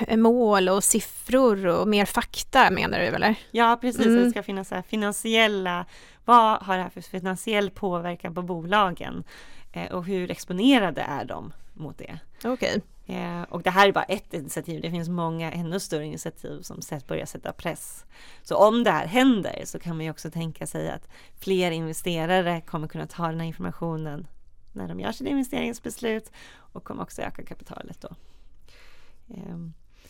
eh, 0.08 0.18
mål 0.18 0.70
och 0.70 0.84
siffror 0.84 1.68
och 1.68 1.88
mer 1.88 2.06
fakta 2.06 2.72
menar 2.72 3.00
du 3.00 3.06
eller? 3.06 3.36
Ja 3.52 3.78
precis, 3.82 4.06
mm. 4.06 4.24
det 4.24 4.30
ska 4.30 4.44
finnas 4.44 4.68
så 4.68 4.82
finansiella, 4.88 5.86
vad 6.26 6.62
har 6.62 6.78
det 6.78 6.84
här 6.84 6.90
för 6.90 7.02
finansiell 7.02 7.70
påverkan 7.70 8.36
på 8.36 8.42
bolagen 8.42 9.24
eh, 9.74 9.92
och 9.92 10.06
hur 10.06 10.32
exponerade 10.32 11.02
är 11.02 11.26
de 11.26 11.54
mot 11.74 11.98
det? 11.98 12.20
Okej. 12.38 12.52
Okay. 12.52 12.82
Eh, 13.12 13.42
och 13.42 13.62
det 13.64 13.70
här 13.70 13.88
är 13.88 13.92
bara 13.92 14.04
ett 14.04 14.34
initiativ. 14.34 14.82
Det 14.82 14.92
finns 14.92 15.10
många 15.10 15.52
ännu 15.52 15.80
större 15.80 16.06
initiativ 16.06 16.62
som 16.62 16.80
börjar 17.08 17.26
sätta 17.26 17.54
press. 17.54 18.06
Så 18.42 18.56
om 18.56 18.84
det 18.84 18.92
här 18.92 19.08
händer 19.08 19.62
så 19.66 19.80
kan 19.80 19.98
man 19.98 20.06
ju 20.06 20.12
också 20.12 20.32
tänka 20.32 20.68
sig 20.68 20.90
att 20.90 21.08
fler 21.40 21.72
investerare 21.72 22.62
kommer 22.62 22.88
kunna 22.88 23.08
ta 23.08 23.28
den 23.28 23.40
här 23.40 23.48
informationen 23.48 24.28
när 24.74 24.88
de 24.88 25.00
gör 25.00 25.12
sina 25.12 25.30
investeringsbeslut 25.30 26.32
och 26.56 26.84
kommer 26.84 27.04
också 27.04 27.22
öka 27.22 27.44
kapitalet 27.44 28.02
då. 28.02 28.10
Eh, 29.30 29.58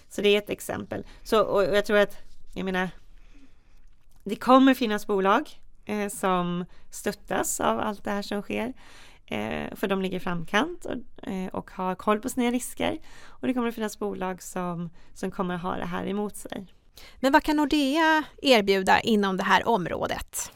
så 0.09 0.21
det 0.21 0.29
är 0.29 0.37
ett 0.37 0.49
exempel. 0.49 1.05
Så, 1.23 1.41
och 1.41 1.63
jag 1.63 1.85
tror 1.85 1.97
att, 1.97 2.17
jag 2.53 2.65
menar, 2.65 2.89
det 4.23 4.35
kommer 4.35 4.73
finnas 4.73 5.07
bolag 5.07 5.59
eh, 5.85 6.07
som 6.09 6.65
stöttas 6.89 7.59
av 7.59 7.79
allt 7.79 8.03
det 8.03 8.11
här 8.11 8.21
som 8.21 8.41
sker. 8.41 8.73
Eh, 9.31 9.75
för 9.75 9.87
de 9.87 10.01
ligger 10.01 10.17
i 10.17 10.19
framkant 10.19 10.85
och, 10.85 11.27
eh, 11.27 11.47
och 11.47 11.71
har 11.71 11.95
koll 11.95 12.19
på 12.19 12.29
sina 12.29 12.51
risker. 12.51 12.99
Och 13.25 13.47
det 13.47 13.53
kommer 13.53 13.67
att 13.67 13.75
finnas 13.75 13.99
bolag 13.99 14.41
som, 14.41 14.89
som 15.13 15.31
kommer 15.31 15.55
att 15.55 15.61
ha 15.61 15.75
det 15.75 15.85
här 15.85 16.07
emot 16.07 16.35
sig. 16.35 16.67
Men 17.19 17.31
vad 17.31 17.43
kan 17.43 17.57
Nordea 17.57 18.23
erbjuda 18.41 18.99
inom 18.99 19.37
det 19.37 19.43
här 19.43 19.67
området? 19.67 20.51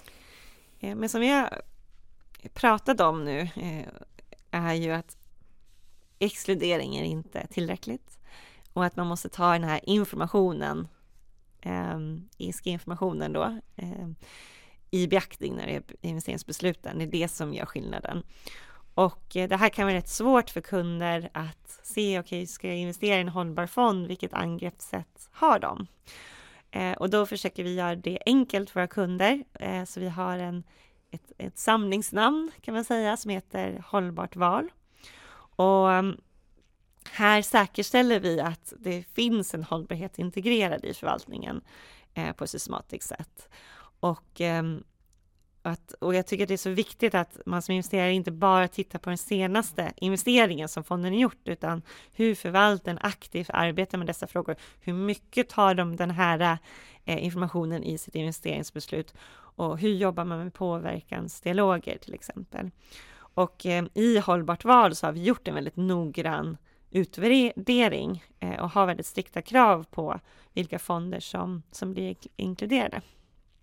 Eh, 0.80 0.96
men 0.96 1.10
som 1.10 1.22
vi 1.22 1.30
har 1.30 1.62
pratat 2.54 3.02
om 3.02 3.26
nu 3.26 3.50
är 4.52 4.74
ju 4.74 4.92
att 4.92 5.18
exkludering 6.20 6.96
är 6.96 7.04
inte 7.04 7.48
tillräckligt 7.48 8.20
och 8.74 8.86
att 8.86 8.96
man 8.96 9.08
måste 9.08 9.30
ta 9.30 9.54
den 9.54 9.64
här 9.64 9.80
informationen, 9.84 10.88
eh, 11.62 12.00
ESG-informationen 12.38 13.34
då, 13.34 13.60
eh, 13.76 14.10
i 14.92 15.08
beaktning 15.08 15.56
när 15.56 15.68
det 15.68 15.76
är 15.76 15.84
investeringsbesluten. 16.02 16.98
Det 16.98 17.04
är 17.04 17.12
det 17.12 17.28
som 17.28 17.54
gör 17.54 17.66
skillnaden. 17.66 18.24
Och 18.96 19.36
eh, 19.36 19.50
det 19.50 19.58
här 19.58 19.70
kan 19.70 19.86
vara 19.86 19.98
rätt 19.98 20.10
svårt 20.10 20.50
för 20.50 20.62
kunder 20.62 21.30
att 21.34 21.80
se, 21.84 22.20
okej, 22.20 22.38
okay, 22.40 22.48
ska 22.48 22.68
jag 22.68 22.78
investera 22.78 23.18
i 23.18 23.22
en 23.22 23.30
hållbar 23.30 23.68
fond, 23.68 24.08
vilket 24.08 24.34
angreppssätt 24.34 25.30
har 25.32 25.60
de? 25.60 25.88
Eh, 26.72 26.94
och 26.94 27.10
då 27.10 27.26
försöker 27.26 27.64
vi 27.64 27.76
göra 27.76 27.96
det 27.96 28.20
enkelt 28.26 28.70
för 28.70 28.80
våra 28.80 28.88
kunder, 28.88 29.44
eh, 29.54 29.84
så 29.84 30.00
vi 30.00 30.10
har 30.10 30.38
en, 30.38 30.64
ett, 31.12 31.32
ett 31.38 31.58
samlingsnamn 31.58 32.52
kan 32.62 32.74
man 32.74 32.84
säga 32.84 33.18
som 33.18 33.32
heter 33.32 33.84
Hållbart 33.88 34.36
val. 34.36 34.70
Och 35.56 35.92
mm, 35.92 36.22
här 37.12 37.42
säkerställer 37.42 38.20
vi 38.20 38.40
att 38.40 38.74
det 38.80 39.04
finns 39.14 39.54
en 39.54 39.64
hållbarhet 39.64 40.20
integrerad 40.20 40.86
i 40.86 40.94
förvaltningen 40.94 41.62
på 42.36 42.44
ett 42.44 42.50
systematiskt 42.50 43.08
sätt. 43.08 43.50
Och, 44.00 44.42
mm, 44.42 44.84
att, 45.66 45.94
och 45.94 46.16
jag 46.16 46.28
tycker 46.28 46.44
att 46.44 46.48
det 46.48 46.56
är 46.56 46.58
så 46.58 46.70
viktigt 46.70 47.16
att 47.16 47.38
man 47.46 47.62
som 47.62 47.74
investerare 47.74 48.14
inte 48.14 48.32
bara 48.32 48.68
tittar 48.68 49.00
på 49.00 49.10
den 49.10 49.18
senaste 49.18 49.94
investeringen 49.96 50.70
som 50.70 50.84
fonden 50.84 51.14
har 51.14 51.20
gjort, 51.20 51.48
utan 51.48 51.82
hur 52.14 52.36
förvaltaren 52.36 53.00
aktivt 53.02 53.50
arbetar 53.54 53.98
med 53.98 54.08
dessa 54.08 54.28
frågor. 54.28 54.56
Hur 54.82 54.94
mycket 54.94 55.50
tar 55.50 55.76
de 55.76 55.96
den 55.96 56.12
här 56.12 56.58
eh, 57.06 57.26
informationen 57.26 57.84
i 57.84 57.98
sitt 57.98 58.16
investeringsbeslut 58.16 59.14
och 59.56 59.80
hur 59.80 59.94
jobbar 59.94 60.26
man 60.26 60.44
med 60.44 60.54
påverkansdialoger 60.54 61.98
till 61.98 62.14
exempel. 62.14 62.72
Och 63.18 63.66
eh, 63.66 63.86
i 63.94 64.20
hållbart 64.20 64.66
val 64.66 64.96
så 64.96 65.08
har 65.08 65.12
vi 65.12 65.24
gjort 65.24 65.48
en 65.48 65.56
väldigt 65.56 65.76
noggrann 65.76 66.58
utvärdering 66.92 68.24
eh, 68.40 68.64
och 68.64 68.70
har 68.70 68.86
väldigt 68.86 69.06
strikta 69.06 69.42
krav 69.42 69.84
på 69.84 70.20
vilka 70.54 70.80
fonder 70.80 71.20
som, 71.20 71.64
som 71.72 71.92
blir 71.92 72.16
inkluderade. 72.36 73.02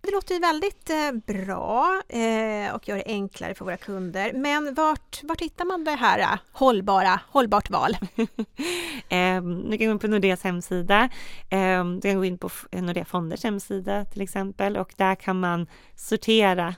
Det 0.05 0.11
låter 0.11 0.33
ju 0.33 0.39
väldigt 0.39 0.89
eh, 0.89 1.11
bra 1.11 2.01
eh, 2.09 2.75
och 2.75 2.87
gör 2.87 2.95
det 2.95 3.03
enklare 3.05 3.55
för 3.55 3.65
våra 3.65 3.77
kunder. 3.77 4.33
Men 4.33 4.73
vart, 4.73 5.23
vart 5.23 5.41
hittar 5.41 5.65
man 5.65 5.83
det 5.83 5.91
här 5.91 6.19
eh, 6.19 6.39
hållbara, 6.51 7.19
hållbart 7.29 7.69
val? 7.69 7.97
Ehm, 9.09 9.69
du 9.69 9.77
kan 9.77 9.87
gå 9.87 9.91
in 9.91 9.99
på 9.99 10.07
Nordeas 10.07 10.43
hemsida. 10.43 11.09
Ehm, 11.49 11.99
du 11.99 12.09
kan 12.09 12.17
gå 12.17 12.25
in 12.25 12.37
på 12.37 12.49
Nordea 12.71 13.05
Fonders 13.05 13.43
hemsida 13.43 14.05
till 14.05 14.21
exempel 14.21 14.77
och 14.77 14.93
där 14.97 15.15
kan 15.15 15.39
man 15.39 15.67
sortera. 15.95 16.75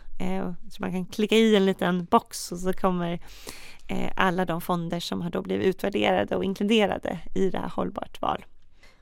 så 0.72 0.82
man 0.82 0.92
kan 0.92 1.06
klicka 1.06 1.36
i 1.36 1.56
en 1.56 1.66
liten 1.66 2.06
box 2.06 2.52
och 2.52 2.60
så 2.60 2.74
kommer 2.74 3.20
alla 4.16 4.46
de 4.46 4.62
fonder 4.62 5.00
som 5.00 5.22
har 5.22 5.30
då 5.30 5.42
blivit 5.42 5.68
utvärderade 5.68 6.36
och 6.36 6.44
inkluderade 6.44 7.20
i 7.36 7.50
det 7.50 7.58
här 7.58 7.70
hållbart 7.70 8.22
val. 8.22 8.46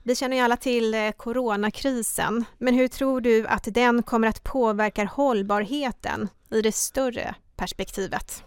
Vi 0.06 0.16
känner 0.16 0.38
ju 0.38 0.44
alla 0.44 0.58
till 0.58 0.94
eh, 0.94 1.12
coronakrisen, 1.12 2.46
men 2.58 2.74
hur 2.74 2.88
tror 2.88 3.22
du 3.22 3.48
att 3.48 3.68
den 3.74 4.04
kommer 4.04 4.28
att 4.28 4.44
påverka 4.44 5.06
hållbarheten 5.06 6.30
i 6.50 6.62
det 6.62 6.72
större 6.72 7.36
perspektivet? 7.56 8.44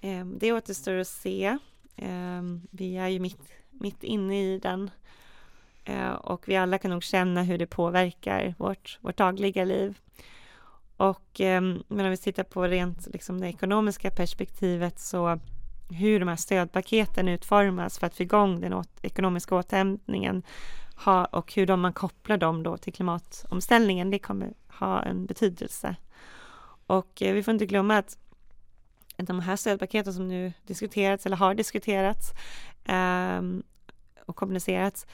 Ehm, 0.00 0.38
det 0.38 0.52
återstår 0.52 0.94
att 0.94 1.08
se. 1.08 1.58
Ehm, 1.96 2.60
vi 2.70 2.96
är 2.96 3.08
ju 3.08 3.20
mitt, 3.20 3.40
mitt 3.70 4.02
inne 4.02 4.42
i 4.42 4.58
den 4.58 4.90
ehm, 5.84 6.14
och 6.14 6.48
vi 6.48 6.56
alla 6.56 6.78
kan 6.78 6.90
nog 6.90 7.02
känna 7.02 7.42
hur 7.42 7.58
det 7.58 7.66
påverkar 7.66 8.54
vårt, 8.58 8.98
vårt 9.00 9.16
dagliga 9.16 9.64
liv. 9.64 9.98
Och, 10.96 11.40
men 11.88 12.00
om 12.00 12.10
vi 12.10 12.16
tittar 12.16 12.44
på 12.44 12.62
rent 12.62 13.06
liksom 13.06 13.40
det 13.40 13.48
ekonomiska 13.48 14.10
perspektivet 14.10 15.00
så 15.00 15.40
hur 15.92 16.20
de 16.20 16.28
här 16.28 16.36
stödpaketen 16.36 17.28
utformas 17.28 17.98
för 17.98 18.06
att 18.06 18.16
få 18.16 18.22
igång 18.22 18.60
den 18.60 18.72
åt, 18.72 18.90
ekonomiska 19.02 19.54
återhämtningen 19.54 20.42
ha, 20.96 21.24
och 21.24 21.54
hur 21.54 21.66
de 21.66 21.80
man 21.80 21.92
kopplar 21.92 22.36
dem 22.36 22.62
då 22.62 22.76
till 22.76 22.92
klimatomställningen, 22.92 24.10
det 24.10 24.18
kommer 24.18 24.52
ha 24.68 25.02
en 25.02 25.26
betydelse. 25.26 25.96
Och 26.86 27.22
eh, 27.22 27.34
vi 27.34 27.42
får 27.42 27.52
inte 27.54 27.66
glömma 27.66 27.98
att 27.98 28.18
de 29.16 29.40
här 29.40 29.56
stödpaketen 29.56 30.14
som 30.14 30.28
nu 30.28 30.52
diskuterats 30.66 31.26
eller 31.26 31.36
har 31.36 31.54
diskuterats 31.54 32.30
eh, 32.84 33.42
och 34.26 34.36
kommunicerats 34.36 35.06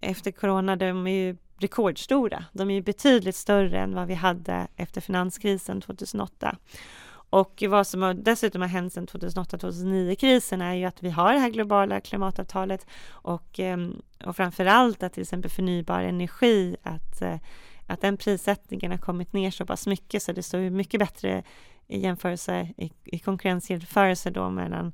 efter 0.00 0.30
corona, 0.30 0.76
de 0.76 1.06
är 1.06 1.10
ju 1.10 1.36
rekordstora. 1.58 2.44
De 2.52 2.70
är 2.70 2.74
ju 2.74 2.82
betydligt 2.82 3.36
större 3.36 3.78
än 3.78 3.94
vad 3.94 4.06
vi 4.06 4.14
hade 4.14 4.68
efter 4.76 5.00
finanskrisen 5.00 5.80
2008. 5.80 6.56
Och 7.30 7.64
vad 7.68 7.86
som 7.86 8.20
dessutom 8.24 8.62
har 8.62 8.68
hänt 8.68 8.92
sedan 8.92 9.06
2008-2009-krisen 9.06 10.62
är 10.62 10.74
ju 10.74 10.84
att 10.84 11.02
vi 11.02 11.10
har 11.10 11.32
det 11.32 11.38
här 11.38 11.50
globala 11.50 12.00
klimatavtalet 12.00 12.86
och, 13.08 13.60
ehm, 13.60 14.02
och 14.24 14.36
framför 14.36 14.66
allt 14.66 15.02
att 15.02 15.12
till 15.12 15.22
exempel 15.22 15.50
förnybar 15.50 16.02
energi, 16.02 16.76
att, 16.82 17.22
eh, 17.22 17.36
att 17.86 18.00
den 18.00 18.16
prissättningen 18.16 18.90
har 18.90 18.98
kommit 18.98 19.32
ner 19.32 19.50
så 19.50 19.66
pass 19.66 19.86
mycket 19.86 20.22
så 20.22 20.32
det 20.32 20.42
står 20.42 20.70
mycket 20.70 21.00
bättre 21.00 21.42
i 21.86 22.00
jämförelse, 22.00 22.68
i, 22.76 22.92
i 23.04 23.18
konkurrensjämförelse 23.18 24.30
då 24.30 24.50
mellan 24.50 24.92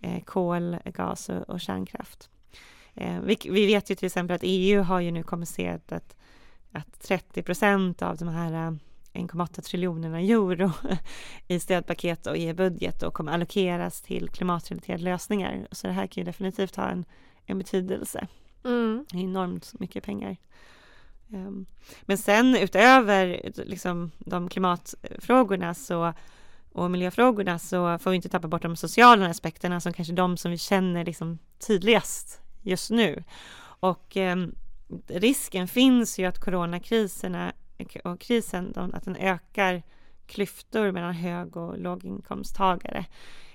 eh, 0.00 0.22
kol, 0.24 0.76
gas 0.84 1.28
och, 1.28 1.50
och 1.50 1.60
kärnkraft. 1.60 2.30
Eh, 2.94 3.20
vi, 3.20 3.36
vi, 3.44 3.66
vet 3.66 3.90
ju 3.90 3.94
till 3.94 4.06
exempel 4.06 4.34
att 4.34 4.42
EU 4.44 4.82
har 4.82 5.00
ju 5.00 5.10
nu 5.10 5.22
kommunicerat 5.22 5.92
att, 5.92 6.16
att 6.72 7.00
30 7.00 7.42
procent 7.42 8.02
av 8.02 8.16
de 8.16 8.28
här 8.28 8.78
1,8 9.12 9.60
triljonerna 9.60 10.20
euro 10.20 10.70
i 11.48 11.60
stödpaket 11.60 12.26
och 12.26 12.36
i 12.36 12.54
budget 12.54 13.02
och 13.02 13.14
kommer 13.14 13.32
allokeras 13.32 14.00
till 14.00 14.28
klimatrelaterade 14.28 15.04
lösningar. 15.04 15.68
Så 15.72 15.86
det 15.86 15.92
här 15.92 16.06
kan 16.06 16.20
ju 16.20 16.24
definitivt 16.24 16.76
ha 16.76 16.88
en, 16.88 17.04
en 17.46 17.58
betydelse. 17.58 18.26
Mm. 18.64 19.06
Enormt 19.14 19.80
mycket 19.80 20.04
pengar. 20.04 20.36
Um, 21.32 21.66
men 22.02 22.18
sen 22.18 22.56
utöver 22.56 23.50
liksom, 23.54 24.10
de 24.18 24.48
klimatfrågorna 24.48 25.74
så, 25.74 26.14
och 26.72 26.90
miljöfrågorna 26.90 27.58
så 27.58 27.98
får 27.98 28.10
vi 28.10 28.16
inte 28.16 28.28
tappa 28.28 28.48
bort 28.48 28.62
de 28.62 28.76
sociala 28.76 29.26
aspekterna 29.26 29.80
som 29.80 29.92
kanske 29.92 30.14
de 30.14 30.36
som 30.36 30.50
vi 30.50 30.58
känner 30.58 31.04
liksom 31.04 31.38
tydligast 31.66 32.40
just 32.62 32.90
nu. 32.90 33.24
Och 33.80 34.16
um, 34.16 34.54
risken 35.06 35.68
finns 35.68 36.18
ju 36.18 36.26
att 36.26 36.40
coronakriserna 36.40 37.52
och 38.04 38.20
krisen, 38.20 38.72
att 38.94 39.04
den 39.04 39.16
ökar 39.16 39.82
klyftor 40.26 40.92
mellan 40.92 41.14
hög 41.14 41.56
och 41.56 41.78
låginkomsttagare. 41.78 43.04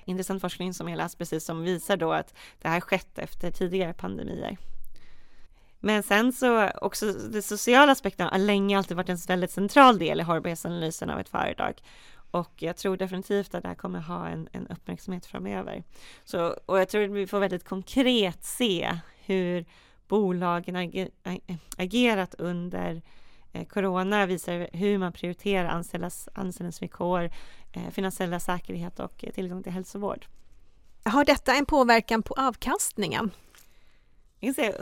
Intressant 0.06 0.42
forskning 0.42 0.74
som 0.74 0.90
jag 0.90 0.98
läst 0.98 1.18
precis 1.18 1.46
som 1.46 1.64
visar 1.64 1.98
då 1.98 2.12
att 2.12 2.34
det 2.62 2.68
här 2.68 2.80
skett 2.80 3.20
efter 3.20 3.52
tidigare 3.52 3.94
pandemier. 3.94 4.58
Men 5.80 6.04
sen 6.04 6.34
så 6.34 6.70
också 6.70 7.14
de 7.14 7.42
sociala 7.42 7.92
aspekterna 7.92 8.30
har 8.30 8.38
länge 8.38 8.78
alltid 8.78 8.98
varit 8.98 9.10
en 9.10 9.18
väldigt 9.28 9.52
central 9.52 10.00
del 10.00 10.20
i 10.20 10.24
hållbarhetsanalysen 10.24 11.10
av 11.10 11.20
ett 11.20 11.30
företag. 11.30 11.82
Och 12.32 12.54
jag 12.58 12.78
tror 12.78 12.98
definitivt 12.98 13.56
att 13.56 13.62
det 13.62 13.68
här 13.68 13.76
kommer 13.76 14.00
ha 14.00 14.28
en, 14.28 14.48
en 14.52 14.68
uppmärksamhet 14.68 15.26
framöver. 15.26 15.84
Så, 16.24 16.58
och 16.66 16.80
jag 16.80 16.90
tror 16.90 17.04
att 17.04 17.12
vi 17.12 17.28
får 17.28 17.40
väldigt 17.40 17.64
konkret 17.64 18.44
se 18.44 19.00
hur 19.26 19.66
bolagen 20.08 20.76
agerat 21.78 22.36
under 22.36 23.02
corona 23.64 24.26
visar 24.26 24.68
hur 24.74 24.98
man 24.98 25.12
prioriterar 25.14 25.70
anställdas, 25.70 26.30
anställningsvillkor, 26.34 27.32
eh, 27.74 27.90
finansiella 27.92 28.40
säkerhet 28.40 29.00
och 29.00 29.24
eh, 29.24 29.34
tillgång 29.34 29.64
till 29.64 29.72
hälsovård. 29.72 30.26
Har 31.04 31.26
detta 31.26 31.56
en 31.56 31.66
påverkan 31.66 32.24
på 32.24 32.34
avkastningen? 32.34 33.32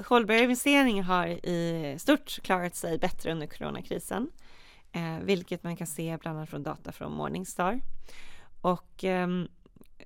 Hållbara 0.08 0.38
investeringar 0.38 1.04
har 1.04 1.28
i 1.28 1.96
stort 2.00 2.40
klarat 2.42 2.76
sig 2.76 2.98
bättre 2.98 3.32
under 3.32 3.48
coronakrisen, 3.48 4.32
vilket 5.22 5.64
man 5.64 5.76
kan 5.76 5.88
se 5.88 6.18
bland 6.18 6.38
annat 6.38 6.50
från 6.50 6.64
data 6.64 6.92
från 6.92 7.14
Morningstar. 7.14 7.82
Och 8.62 9.04
ehm, 9.04 9.48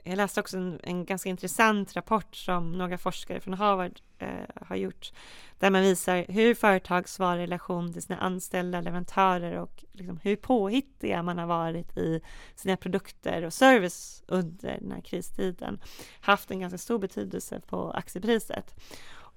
jag 0.04 0.18
läste 0.18 0.40
också 0.40 0.58
en, 0.58 0.80
en, 0.84 1.06
ganska 1.06 1.30
intressant 1.30 1.96
rapport 1.96 2.36
som 2.36 2.72
några 2.72 2.98
forskare 2.98 3.40
från 3.40 3.54
Harvard 3.54 4.02
eh, 4.20 4.66
har 4.66 4.76
gjort, 4.76 5.12
där 5.60 5.70
man 5.70 5.82
visar 5.82 6.26
hur 6.30 6.56
företag 6.56 7.10
svarar 7.10 7.38
i 7.38 7.44
relation 7.44 7.94
till 7.94 8.02
sina 8.02 8.18
anställda 8.18 8.82
leverantörer 8.82 9.60
och 9.60 9.86
liksom 9.92 10.20
hur 10.24 10.36
påhittiga 10.36 11.24
man 11.24 11.38
har 11.38 11.46
varit 11.46 11.98
i 11.98 12.22
sina 12.56 12.78
produkter 12.78 13.44
och 13.44 13.54
service 13.54 14.24
under 14.28 14.78
den 14.80 14.92
här 14.92 15.02
kristiden, 15.02 15.80
haft 16.22 16.52
en 16.52 16.60
ganska 16.60 16.78
stor 16.78 17.00
betydelse 17.00 17.62
på 17.68 17.92
aktiepriset. 17.92 18.76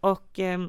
Och 0.01 0.39
eh, 0.39 0.61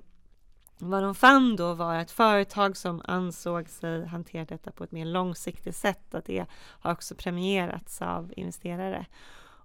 vad 0.77 1.03
de 1.03 1.15
fann 1.15 1.55
då 1.55 1.73
var 1.73 1.95
att 1.95 2.11
företag 2.11 2.77
som 2.77 3.01
ansåg 3.05 3.69
sig 3.69 4.05
hantera 4.05 4.45
detta 4.45 4.71
på 4.71 4.83
ett 4.83 4.91
mer 4.91 5.05
långsiktigt 5.05 5.75
sätt, 5.75 6.15
att 6.15 6.25
det 6.25 6.45
har 6.53 6.91
också 6.91 7.15
premierats 7.15 8.01
av 8.01 8.33
investerare. 8.35 9.05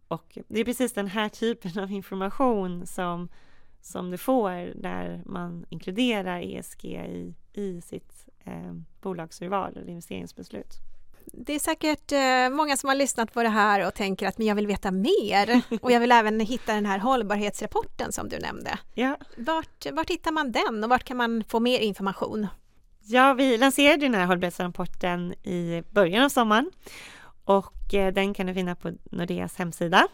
Och 0.09 0.39
det 0.49 0.61
är 0.61 0.65
precis 0.65 0.93
den 0.93 1.07
här 1.07 1.29
typen 1.29 1.79
av 1.83 1.91
information 1.91 2.87
som, 2.87 3.29
som 3.87 4.11
du 4.11 4.19
får 4.19 4.73
när 4.75 5.23
man 5.27 5.67
inkluderar 5.69 6.41
ESG 6.41 6.85
i, 6.85 7.35
i 7.53 7.81
sitt 7.81 8.27
eh, 8.45 8.73
bolagsurval 9.01 9.77
eller 9.77 9.89
investeringsbeslut. 9.89 10.75
Det 11.33 11.53
är 11.53 11.59
säkert 11.59 12.13
eh, 12.13 12.57
många 12.57 12.77
som 12.77 12.89
har 12.89 12.95
lyssnat 12.95 13.33
på 13.33 13.43
det 13.43 13.49
här 13.49 13.87
och 13.87 13.95
tänker 13.95 14.27
att 14.29 14.39
men 14.39 14.47
jag 14.47 14.55
vill 14.55 14.67
veta 14.67 14.91
mer 14.91 15.63
och 15.81 15.93
jag 15.93 16.01
vill 16.01 16.13
även 16.13 16.41
hitta 16.41 16.75
den 16.75 16.87
här 16.87 16.99
hållbarhetsrapporten 16.99 18.13
som 18.13 18.29
du 18.29 18.39
nämnde. 18.39 18.79
Ja. 18.95 19.17
Vart, 19.37 19.87
vart 19.93 20.11
hittar 20.11 20.33
man 20.33 20.53
den 20.53 20.85
och 20.85 20.91
vart 20.91 21.05
kan 21.05 21.17
man 21.17 21.45
få 21.49 21.61
mer 21.61 21.79
information? 21.79 22.47
Ja, 23.03 23.35
vi 23.35 23.59
lanserade 23.59 24.01
den 24.01 24.15
här 24.15 24.27
hållbarhetsrapporten 24.27 25.33
i 25.33 25.83
början 25.91 26.25
av 26.25 26.29
sommaren 26.29 26.71
och 27.45 27.95
eh, 27.95 28.13
den 28.13 28.35
kan 28.35 28.47
du 28.47 28.55
finna 28.55 28.75
på 28.75 28.93
Nordeas 29.11 29.57
hemsida. 29.57 30.09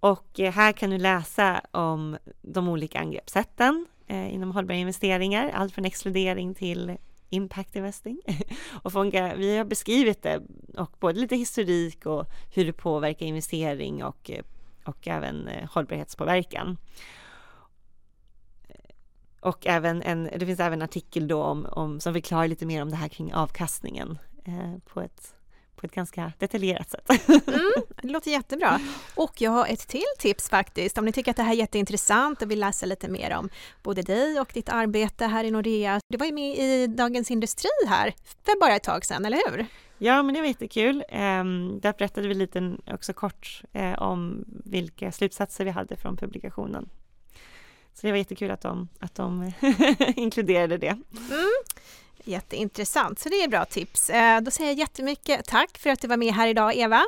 Och 0.00 0.40
eh, 0.40 0.52
här 0.52 0.72
kan 0.72 0.90
du 0.90 0.98
läsa 0.98 1.60
om 1.70 2.18
de 2.42 2.68
olika 2.68 2.98
angreppssätten 2.98 3.86
eh, 4.06 4.34
inom 4.34 4.50
hållbara 4.50 4.76
investeringar, 4.76 5.50
allt 5.54 5.74
från 5.74 5.84
exkludering 5.84 6.54
till 6.54 6.96
impact 7.30 7.76
investing. 7.76 8.20
och 8.82 8.92
Fonka, 8.92 9.34
vi 9.36 9.56
har 9.56 9.64
beskrivit 9.64 10.22
det 10.22 10.42
och 10.76 10.96
både 11.00 11.20
lite 11.20 11.36
historik 11.36 12.06
och 12.06 12.26
hur 12.54 12.64
det 12.64 12.72
påverkar 12.72 13.26
investering 13.26 14.04
och, 14.04 14.30
eh, 14.30 14.44
och 14.84 15.08
även 15.08 15.50
hållbarhetspåverkan. 15.70 16.76
Och 19.40 19.66
även 19.66 20.02
en, 20.02 20.24
det 20.24 20.46
finns 20.46 20.60
även 20.60 20.78
en 20.78 20.84
artikel 20.84 21.28
då 21.28 21.42
om, 21.42 21.66
om, 21.66 22.00
som 22.00 22.12
förklarar 22.12 22.48
lite 22.48 22.66
mer 22.66 22.82
om 22.82 22.90
det 22.90 22.96
här 22.96 23.08
kring 23.08 23.34
avkastningen 23.34 24.18
eh, 24.44 24.78
på 24.84 25.00
ett 25.00 25.35
på 25.76 25.86
ett 25.86 25.94
ganska 25.94 26.32
detaljerat 26.38 26.90
sätt. 26.90 27.28
Mm, 27.28 27.72
det 28.02 28.08
låter 28.08 28.30
jättebra. 28.30 28.80
Och 29.14 29.40
jag 29.40 29.50
har 29.50 29.66
ett 29.66 29.88
till 29.88 30.04
tips 30.18 30.48
faktiskt. 30.48 30.98
Om 30.98 31.04
ni 31.04 31.12
tycker 31.12 31.30
att 31.30 31.36
det 31.36 31.42
här 31.42 31.52
är 31.52 31.56
jätteintressant 31.56 32.42
och 32.42 32.50
vill 32.50 32.60
läsa 32.60 32.86
lite 32.86 33.08
mer 33.08 33.36
om 33.36 33.48
både 33.82 34.02
dig 34.02 34.40
och 34.40 34.50
ditt 34.54 34.68
arbete 34.68 35.26
här 35.26 35.44
i 35.44 35.50
Nordea. 35.50 36.00
Du 36.08 36.18
var 36.18 36.26
ju 36.26 36.32
med 36.32 36.58
i 36.58 36.86
Dagens 36.86 37.30
Industri 37.30 37.70
här 37.88 38.14
för 38.44 38.60
bara 38.60 38.76
ett 38.76 38.82
tag 38.82 39.04
sedan, 39.04 39.24
eller 39.24 39.50
hur? 39.50 39.66
Ja, 39.98 40.22
men 40.22 40.34
det 40.34 40.40
var 40.40 40.48
jättekul. 40.48 41.04
Ehm, 41.08 41.80
där 41.80 41.94
berättade 41.98 42.28
vi 42.28 42.34
lite 42.34 42.76
också 42.86 43.12
kort 43.12 43.62
eh, 43.72 44.02
om 44.02 44.44
vilka 44.64 45.12
slutsatser 45.12 45.64
vi 45.64 45.70
hade 45.70 45.96
från 45.96 46.16
publikationen. 46.16 46.88
Så 47.94 48.06
det 48.06 48.10
var 48.10 48.18
jättekul 48.18 48.50
att 48.50 48.60
de, 48.60 48.88
att 49.00 49.14
de 49.14 49.52
inkluderade 50.16 50.78
det. 50.78 50.98
Mm. 51.30 51.50
Jätteintressant, 52.26 53.18
så 53.18 53.28
det 53.28 53.42
är 53.42 53.48
bra 53.48 53.64
tips. 53.64 54.10
Eh, 54.10 54.40
då 54.40 54.50
säger 54.50 54.70
jag 54.70 54.78
jättemycket 54.78 55.46
tack 55.46 55.78
för 55.78 55.90
att 55.90 56.00
du 56.00 56.08
var 56.08 56.16
med 56.16 56.34
här 56.34 56.48
idag 56.48 56.76
Eva 56.76 57.04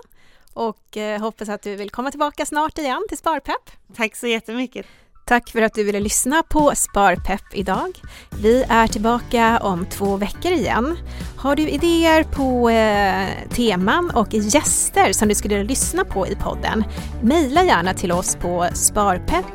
och 0.52 0.96
eh, 0.96 1.20
hoppas 1.20 1.48
att 1.48 1.62
du 1.62 1.76
vill 1.76 1.90
komma 1.90 2.10
tillbaka 2.10 2.46
snart 2.46 2.78
igen 2.78 3.06
till 3.08 3.18
Sparpepp. 3.18 3.70
Tack 3.96 4.16
så 4.16 4.26
jättemycket. 4.26 4.86
Tack 5.26 5.50
för 5.50 5.62
att 5.62 5.74
du 5.74 5.84
ville 5.84 6.00
lyssna 6.00 6.42
på 6.42 6.72
Sparpepp 6.74 7.54
idag. 7.54 8.00
Vi 8.42 8.64
är 8.68 8.86
tillbaka 8.86 9.58
om 9.62 9.86
två 9.86 10.16
veckor 10.16 10.52
igen. 10.52 10.98
Har 11.38 11.56
du 11.56 11.68
idéer 11.68 12.24
på 12.24 12.70
eh, 12.70 13.48
teman 13.50 14.10
och 14.10 14.34
gäster 14.34 15.12
som 15.12 15.28
du 15.28 15.34
skulle 15.34 15.64
lyssna 15.64 16.04
på 16.04 16.26
i 16.26 16.36
podden? 16.36 16.84
Mejla 17.22 17.64
gärna 17.64 17.94
till 17.94 18.12
oss 18.12 18.36
på 18.36 18.68
sparpepp. 18.74 19.46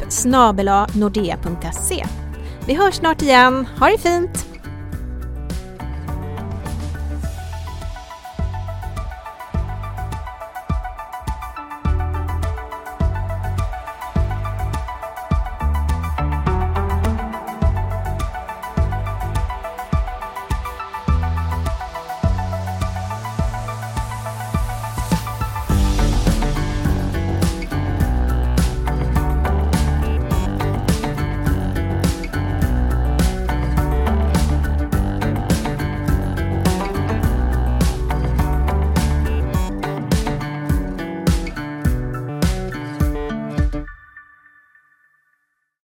Vi 2.68 2.74
hörs 2.74 2.96
snart 2.96 3.22
igen. 3.22 3.68
Ha 3.80 3.90
det 3.90 3.98
fint! 3.98 4.53